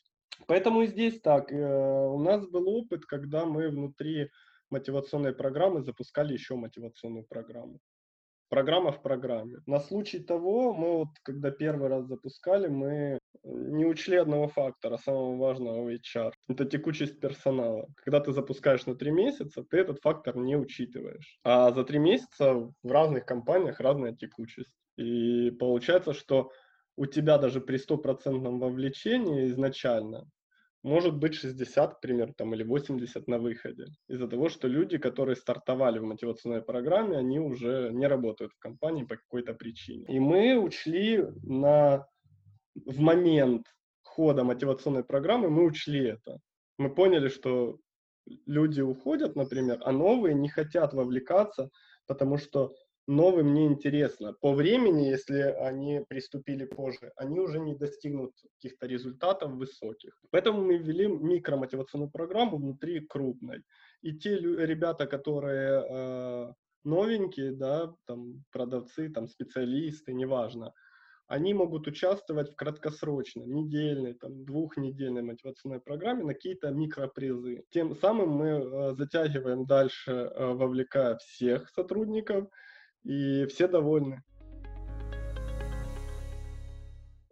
Поэтому 0.48 0.86
здесь 0.86 1.22
так. 1.22 1.52
Э, 1.52 2.08
у 2.08 2.20
нас 2.20 2.48
был 2.48 2.68
опыт, 2.68 3.06
когда 3.06 3.46
мы 3.46 3.70
внутри 3.70 4.32
мотивационной 4.72 5.34
программы 5.34 5.84
запускали 5.84 6.34
еще 6.34 6.56
мотивационную 6.56 7.26
программу 7.26 7.80
программа 8.50 8.92
в 8.92 9.02
программе. 9.02 9.58
На 9.66 9.80
случай 9.80 10.20
того, 10.20 10.74
мы 10.74 10.98
вот, 11.00 11.10
когда 11.24 11.52
первый 11.52 11.90
раз 11.90 12.06
запускали, 12.06 12.68
мы 12.68 13.20
не 13.44 13.86
учли 13.86 14.18
одного 14.18 14.48
фактора, 14.48 14.98
самого 14.98 15.38
важного 15.38 15.84
в 15.84 15.88
HR. 15.88 16.32
Это 16.50 16.66
текучесть 16.66 17.20
персонала. 17.20 17.88
Когда 17.98 18.20
ты 18.20 18.32
запускаешь 18.32 18.86
на 18.86 18.96
три 18.96 19.12
месяца, 19.12 19.64
ты 19.64 19.78
этот 19.78 20.00
фактор 20.02 20.36
не 20.36 20.56
учитываешь. 20.56 21.40
А 21.44 21.72
за 21.72 21.84
три 21.84 22.00
месяца 22.00 22.54
в 22.54 22.92
разных 22.92 23.26
компаниях 23.26 23.80
разная 23.80 24.16
текучесть. 24.16 24.74
И 24.98 25.52
получается, 25.52 26.14
что 26.14 26.52
у 26.98 27.06
тебя 27.06 27.38
даже 27.38 27.62
при 27.62 27.78
стопроцентном 27.78 28.60
вовлечении 28.60 29.48
изначально 29.48 30.28
может 30.86 31.16
быть 31.18 31.34
60, 31.34 31.96
к 31.96 32.00
примеру, 32.00 32.34
там, 32.38 32.54
или 32.54 32.64
80 32.64 33.28
на 33.28 33.40
выходе. 33.40 33.86
Из-за 34.08 34.28
того, 34.28 34.50
что 34.50 34.68
люди, 34.68 35.00
которые 35.00 35.36
стартовали 35.36 35.98
в 35.98 36.04
мотивационной 36.04 36.62
программе, 36.62 37.18
они 37.18 37.40
уже 37.40 37.90
не 37.92 38.06
работают 38.08 38.54
в 38.54 38.60
компании 38.60 39.04
по 39.04 39.16
какой-то 39.16 39.56
причине. 39.56 40.06
И 40.08 40.20
мы 40.20 40.60
учли 40.60 41.26
на, 41.44 42.06
в 42.76 43.00
момент 43.00 43.66
хода 44.04 44.44
мотивационной 44.44 45.04
программы, 45.04 45.50
мы 45.50 45.66
учли 45.66 46.06
это. 46.06 46.38
Мы 46.78 46.94
поняли, 46.94 47.30
что 47.30 47.80
люди 48.46 48.82
уходят, 48.82 49.36
например, 49.36 49.80
а 49.84 49.92
новые 49.92 50.36
не 50.36 50.50
хотят 50.50 50.94
вовлекаться, 50.94 51.72
потому 52.06 52.38
что 52.38 52.76
новым 53.08 53.54
неинтересно. 53.54 54.34
По 54.34 54.54
времени, 54.54 55.04
если 55.04 55.42
они 55.42 56.04
приступили 56.08 56.66
позже, 56.66 57.12
они 57.16 57.40
уже 57.40 57.60
не 57.60 57.76
достигнут 57.76 58.34
каких-то 58.56 58.88
результатов 58.88 59.52
высоких. 59.52 60.20
Поэтому 60.32 60.62
мы 60.62 60.78
ввели 60.78 61.08
микромотивационную 61.08 62.12
программу 62.12 62.58
внутри 62.58 63.00
крупной. 63.02 63.64
И 64.02 64.14
те 64.14 64.38
ребята, 64.38 65.06
которые 65.08 65.86
э, 65.88 66.54
новенькие, 66.84 67.52
да, 67.52 67.94
там 68.06 68.44
продавцы, 68.52 69.10
там 69.10 69.28
специалисты, 69.28 70.14
неважно, 70.14 70.74
они 71.28 71.54
могут 71.54 71.88
участвовать 71.88 72.52
в 72.52 72.56
краткосрочной, 72.56 73.48
недельной, 73.48 74.14
там, 74.14 74.46
двухнедельной 74.46 75.24
мотивационной 75.24 75.80
программе 75.80 76.24
на 76.24 76.34
какие-то 76.34 76.70
микропризы. 76.70 77.64
Тем 77.72 77.96
самым 77.96 78.30
мы 78.30 78.48
э, 78.48 78.96
затягиваем 78.96 79.66
дальше, 79.66 80.12
э, 80.12 80.54
вовлекая 80.54 81.18
всех 81.18 81.70
сотрудников, 81.70 82.48
и 83.06 83.46
все 83.46 83.68
довольны. 83.68 84.24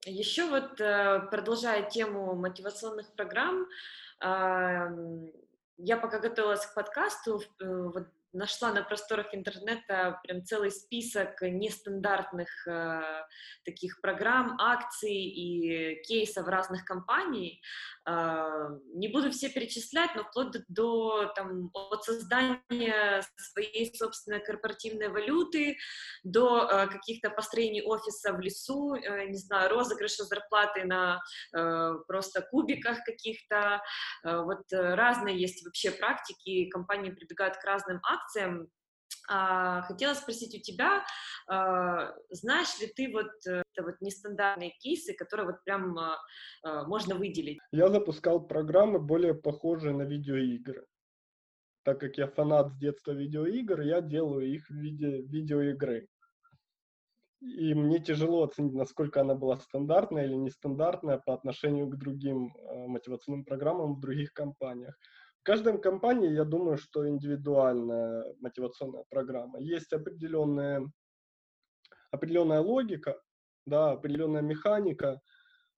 Еще 0.05 0.49
вот 0.49 0.79
э, 0.79 1.27
продолжая 1.31 1.89
тему 1.89 2.35
мотивационных 2.35 3.13
программ, 3.15 3.67
я 4.21 5.97
пока 5.97 6.19
готовилась 6.19 6.65
к 6.65 6.73
подкасту, 6.75 7.41
вот 7.59 8.07
нашла 8.33 8.73
на 8.73 8.83
просторах 8.83 9.33
интернета 9.33 10.19
прям 10.23 10.43
целый 10.43 10.71
список 10.71 11.41
нестандартных 11.41 12.49
э, 12.67 13.25
таких 13.63 14.01
программ, 14.01 14.59
акций 14.59 15.13
и 15.13 16.01
кейсов 16.03 16.47
разных 16.47 16.83
компаний. 16.83 17.61
Э, 18.05 18.69
не 18.93 19.07
буду 19.07 19.31
все 19.31 19.49
перечислять, 19.49 20.11
но 20.15 20.23
вплоть 20.23 20.55
до, 20.67 21.31
там, 21.35 21.69
от 21.73 22.03
создания 22.03 23.21
своей 23.37 23.95
собственной 23.95 24.43
корпоративной 24.43 25.07
валюты 25.07 25.77
до 26.23 26.67
э, 26.69 26.87
каких-то 26.87 27.29
построений 27.29 27.81
офиса 27.81 28.33
в 28.33 28.39
лесу, 28.39 28.95
э, 28.95 29.27
не 29.27 29.37
знаю, 29.37 29.69
розыгрыша 29.69 30.23
зарплаты 30.23 30.83
на 30.83 31.21
э, 31.55 31.93
просто 32.07 32.41
кубиках 32.41 33.03
каких-то. 33.05 33.81
Э, 34.23 34.41
вот 34.41 34.63
разные 34.71 35.39
есть 35.39 35.63
вообще 35.65 35.91
практики, 35.91 36.69
компании 36.69 37.11
прибегают 37.11 37.57
к 37.57 37.63
разным 37.63 37.99
акциям. 38.03 38.63
А, 38.63 38.82
хотела 39.27 40.13
спросить 40.13 40.55
у 40.55 40.61
тебя, 40.61 41.03
а, 41.47 42.13
знаешь 42.29 42.79
ли 42.79 42.87
ты 42.87 43.11
вот, 43.11 43.31
э, 43.47 43.63
вот 43.81 43.95
нестандартные 44.01 44.71
кейсы, 44.79 45.13
которые 45.13 45.47
вот 45.47 45.63
прям 45.63 45.97
а, 45.97 46.17
можно 46.85 47.15
выделить? 47.15 47.59
Я 47.71 47.89
запускал 47.89 48.45
программы, 48.45 48.99
более 48.99 49.33
похожие 49.33 49.93
на 49.93 50.03
видеоигры. 50.03 50.85
Так 51.83 51.99
как 51.99 52.17
я 52.17 52.27
фанат 52.27 52.71
с 52.71 52.77
детства 52.77 53.11
видеоигр, 53.11 53.81
я 53.81 54.01
делаю 54.01 54.47
их 54.47 54.67
в 54.69 54.73
виде 54.73 55.21
видеоигры. 55.21 56.07
И 57.41 57.73
мне 57.73 57.99
тяжело 57.99 58.43
оценить, 58.43 58.73
насколько 58.73 59.19
она 59.19 59.35
была 59.35 59.57
стандартная 59.57 60.25
или 60.25 60.33
нестандартная 60.33 61.17
по 61.17 61.33
отношению 61.33 61.87
к 61.87 61.97
другим 61.97 62.53
мотивационным 62.87 63.43
программам 63.43 63.95
в 63.95 63.99
других 63.99 64.31
компаниях. 64.31 64.97
В 65.43 65.45
каждой 65.45 65.77
компании, 65.77 66.31
я 66.31 66.45
думаю, 66.45 66.77
что 66.77 67.05
индивидуальная 67.05 68.33
мотивационная 68.39 69.03
программа. 69.09 69.59
Есть 69.59 69.91
определенная, 69.91 70.89
определенная 72.11 72.61
логика, 72.61 73.21
да, 73.65 73.91
определенная 73.91 74.41
механика, 74.41 75.19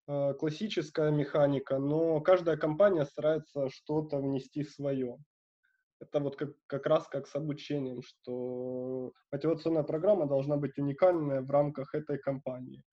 э, 0.06 0.34
классическая 0.34 1.10
механика, 1.10 1.78
но 1.78 2.20
каждая 2.20 2.56
компания 2.56 3.04
старается 3.06 3.68
что-то 3.68 4.18
внести 4.18 4.62
свое. 4.62 5.18
Это 5.98 6.20
вот 6.20 6.36
как, 6.36 6.50
как 6.68 6.86
раз 6.86 7.08
как 7.08 7.26
с 7.26 7.34
обучением, 7.34 8.02
что 8.02 9.12
мотивационная 9.32 9.82
программа 9.82 10.28
должна 10.28 10.56
быть 10.56 10.78
уникальная 10.78 11.40
в 11.40 11.50
рамках 11.50 11.92
этой 11.92 12.18
компании. 12.18 12.84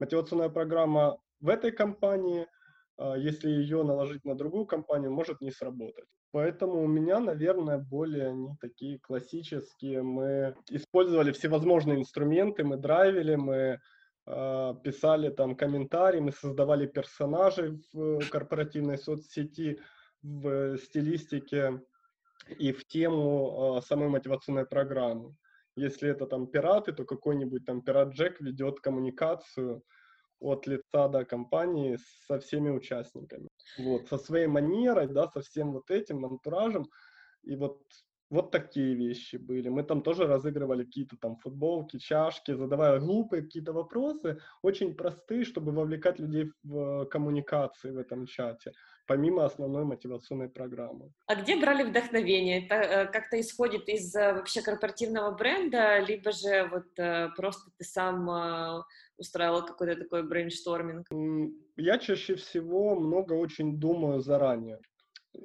Мотивационная 0.00 0.50
программа 0.50 1.18
в 1.40 1.48
этой 1.48 1.72
компании– 1.72 2.46
если 3.16 3.48
ее 3.48 3.82
наложить 3.84 4.24
на 4.24 4.34
другую 4.34 4.66
компанию, 4.66 5.12
может 5.12 5.40
не 5.40 5.50
сработать. 5.50 6.06
Поэтому 6.30 6.82
у 6.82 6.86
меня, 6.86 7.20
наверное, 7.20 7.78
более 7.78 8.28
они 8.28 8.50
такие 8.60 8.98
классические. 8.98 10.02
Мы 10.02 10.54
использовали 10.70 11.32
всевозможные 11.32 11.98
инструменты, 11.98 12.64
мы 12.64 12.76
драйвили, 12.76 13.36
мы 13.36 13.80
э, 14.26 14.74
писали 14.84 15.30
там 15.30 15.56
комментарии, 15.56 16.20
мы 16.20 16.32
создавали 16.32 16.86
персонажей 16.86 17.80
в 17.92 18.20
корпоративной 18.28 18.98
соцсети 18.98 19.80
в 20.22 20.76
стилистике 20.76 21.80
и 22.58 22.72
в 22.72 22.86
тему 22.86 23.78
э, 23.78 23.86
самой 23.86 24.08
мотивационной 24.08 24.66
программы. 24.66 25.34
Если 25.76 26.10
это 26.10 26.26
там 26.26 26.46
пираты, 26.46 26.92
то 26.92 27.04
какой-нибудь 27.04 27.64
там 27.64 27.80
пират 27.80 28.10
Джек 28.10 28.40
ведет 28.40 28.80
коммуникацию, 28.80 29.82
от 30.40 30.66
лица 30.66 31.08
да, 31.08 31.24
компании 31.24 31.98
со 32.26 32.38
всеми 32.38 32.70
участниками. 32.70 33.48
Вот, 33.78 34.08
со 34.08 34.18
своей 34.18 34.46
манерой, 34.46 35.08
да, 35.08 35.28
со 35.28 35.40
всем 35.40 35.72
вот 35.72 35.90
этим 35.90 36.24
антуражем. 36.24 36.86
И 37.42 37.56
вот, 37.56 37.80
вот 38.30 38.50
такие 38.50 38.94
вещи 38.94 39.36
были. 39.36 39.68
Мы 39.68 39.82
там 39.82 40.02
тоже 40.02 40.26
разыгрывали 40.26 40.84
какие-то 40.84 41.16
там 41.16 41.36
футболки, 41.36 41.98
чашки, 41.98 42.54
задавая 42.54 42.98
глупые 43.00 43.42
какие-то 43.42 43.72
вопросы, 43.72 44.38
очень 44.62 44.94
простые, 44.94 45.44
чтобы 45.44 45.72
вовлекать 45.72 46.18
людей 46.18 46.52
в 46.62 47.06
коммуникации 47.06 47.90
в 47.90 47.98
этом 47.98 48.26
чате 48.26 48.72
помимо 49.08 49.46
основной 49.46 49.84
мотивационной 49.84 50.48
программы. 50.50 51.10
А 51.26 51.34
где 51.34 51.56
брали 51.56 51.82
вдохновение? 51.82 52.66
Это 52.66 52.74
э, 52.74 53.06
как-то 53.06 53.40
исходит 53.40 53.88
из 53.88 54.14
э, 54.14 54.34
вообще 54.34 54.60
корпоративного 54.60 55.34
бренда, 55.34 55.98
либо 56.00 56.30
же 56.30 56.68
вот 56.70 56.98
э, 56.98 57.30
просто 57.34 57.70
ты 57.78 57.84
сам 57.84 58.84
устраивал 59.16 59.64
какой-то 59.64 59.96
такой 59.96 60.22
brainstorming? 60.22 61.06
Я 61.76 61.98
чаще 61.98 62.36
всего 62.36 62.94
много 62.94 63.32
очень 63.32 63.80
думаю 63.80 64.20
заранее. 64.20 64.78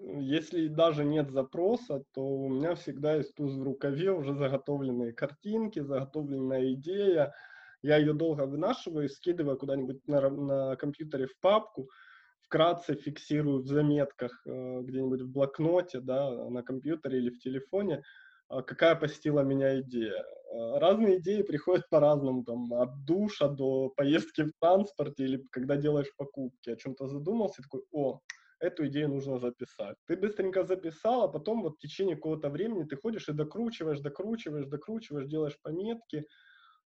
Если 0.01 0.67
даже 0.67 1.05
нет 1.05 1.31
запроса, 1.31 2.03
то 2.13 2.21
у 2.25 2.49
меня 2.49 2.75
всегда 2.75 3.15
есть 3.15 3.35
туз 3.35 3.53
в 3.53 3.63
рукаве, 3.63 4.11
уже 4.11 4.33
заготовленные 4.33 5.13
картинки, 5.13 5.79
заготовленная 5.79 6.73
идея. 6.73 7.33
Я 7.81 7.97
ее 7.97 8.13
долго 8.13 8.45
вынашиваю, 8.45 9.09
скидываю 9.09 9.57
куда-нибудь 9.57 10.07
на, 10.07 10.29
на 10.29 10.75
компьютере 10.77 11.27
в 11.27 11.37
папку, 11.39 11.89
вкратце 12.41 12.95
фиксирую 12.95 13.61
в 13.61 13.67
заметках 13.67 14.31
э, 14.45 14.81
где-нибудь 14.81 15.21
в 15.21 15.31
блокноте, 15.31 15.99
да, 15.99 16.49
на 16.49 16.63
компьютере 16.63 17.19
или 17.19 17.29
в 17.29 17.39
телефоне, 17.39 18.03
э, 18.49 18.61
какая 18.61 18.95
посетила 18.95 19.41
меня 19.41 19.79
идея. 19.81 20.23
Э, 20.53 20.79
разные 20.79 21.19
идеи 21.19 21.41
приходят 21.41 21.89
по-разному, 21.89 22.43
там, 22.43 22.73
от 22.73 23.05
душа 23.05 23.47
до 23.47 23.89
поездки 23.89 24.43
в 24.43 24.51
транспорте 24.59 25.25
или 25.25 25.45
когда 25.51 25.75
делаешь 25.75 26.13
покупки, 26.15 26.69
о 26.69 26.77
чем-то 26.77 27.07
задумался, 27.07 27.61
такой, 27.63 27.81
о, 27.91 28.21
эту 28.63 28.87
идею 28.87 29.09
нужно 29.09 29.39
записать. 29.39 29.97
Ты 30.07 30.15
быстренько 30.15 30.63
записал, 30.63 31.23
а 31.23 31.27
потом 31.27 31.63
вот 31.63 31.75
в 31.75 31.79
течение 31.79 32.15
какого-то 32.15 32.49
времени 32.49 32.83
ты 32.83 32.95
ходишь 32.95 33.29
и 33.29 33.33
докручиваешь, 33.33 33.99
докручиваешь, 33.99 34.67
докручиваешь, 34.67 35.27
делаешь 35.27 35.59
пометки, 35.61 36.25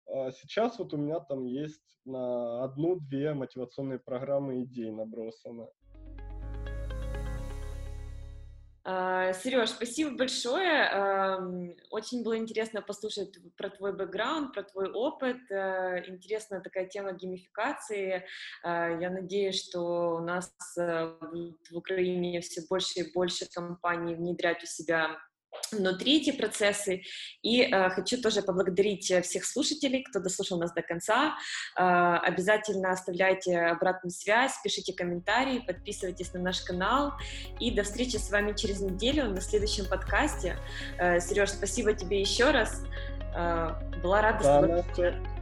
а 0.08 0.32
сейчас 0.32 0.80
вот 0.80 0.94
у 0.94 0.98
меня 0.98 1.20
там 1.20 1.46
есть 1.46 2.00
на 2.06 2.64
одну-две 2.64 3.34
мотивационные 3.34 4.00
программы 4.00 4.64
идей 4.64 4.92
набросано. 4.92 5.68
Сереж, 8.88 9.72
спасибо 9.72 10.12
большое. 10.12 11.76
Очень 11.92 12.24
было 12.24 12.38
интересно 12.38 12.82
послушать 12.82 13.38
про 13.58 13.70
твой 13.70 13.92
бэкграунд, 13.92 14.54
про 14.54 14.64
твой 14.64 14.90
опыт. 14.90 15.38
Э, 15.52 16.08
интересная 16.08 16.62
такая 16.62 16.86
тема 16.86 17.12
геймификации. 17.12 18.26
А, 18.64 18.90
я 18.90 19.10
надеюсь, 19.10 19.62
что 19.62 20.16
у 20.16 20.20
нас 20.20 20.56
э, 20.78 21.06
в 21.70 21.76
Украине 21.76 22.40
все 22.40 22.62
больше 22.70 23.02
и 23.02 23.12
больше 23.14 23.46
компаний 23.54 24.16
внедрять 24.16 24.64
у 24.64 24.68
себя 24.68 25.18
внутри 25.72 26.22
эти 26.22 26.32
процессы. 26.32 27.02
И 27.42 27.62
э, 27.62 27.90
хочу 27.90 28.22
тоже 28.22 28.42
поблагодарить 28.42 29.10
э, 29.12 29.22
всех 29.22 29.46
слушателей, 29.46 30.04
кто 30.04 30.20
дослушал 30.20 30.60
нас 30.60 30.74
до 30.74 30.82
конца. 30.82 31.36
Э, 31.78 32.18
обязательно 32.24 32.92
оставляйте 32.92 33.58
обратную 33.58 34.12
связь, 34.12 34.54
пишите 34.64 34.94
комментарии, 34.94 35.60
подписывайтесь 35.60 36.34
на 36.34 36.40
наш 36.40 36.62
канал. 36.62 37.14
И 37.60 37.72
до 37.72 37.84
встречи 37.84 38.18
с 38.18 38.30
вами 38.30 38.54
через 38.54 38.82
неделю 38.82 39.30
на 39.30 39.42
следующем 39.42 39.86
подкасте. 39.86 40.58
Э, 41.00 41.20
Сереж, 41.20 41.50
спасибо 41.50 41.94
тебе 41.94 42.20
еще 42.20 42.52
раз. 42.52 42.84
Э, 43.36 43.72
была 44.02 44.22
рада 44.22 44.44
да, 44.44 44.84
с 44.84 44.96
тобой. 44.96 45.37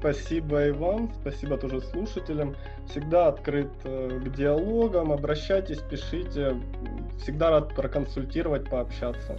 Спасибо 0.00 0.66
и 0.66 0.70
вам, 0.70 1.12
спасибо 1.20 1.58
тоже 1.58 1.82
слушателям. 1.82 2.56
Всегда 2.88 3.28
открыт 3.28 3.70
э, 3.84 4.18
к 4.24 4.34
диалогам, 4.34 5.12
обращайтесь, 5.12 5.78
пишите. 5.90 6.56
Всегда 7.18 7.50
рад 7.50 7.74
проконсультировать, 7.74 8.70
пообщаться. 8.70 9.36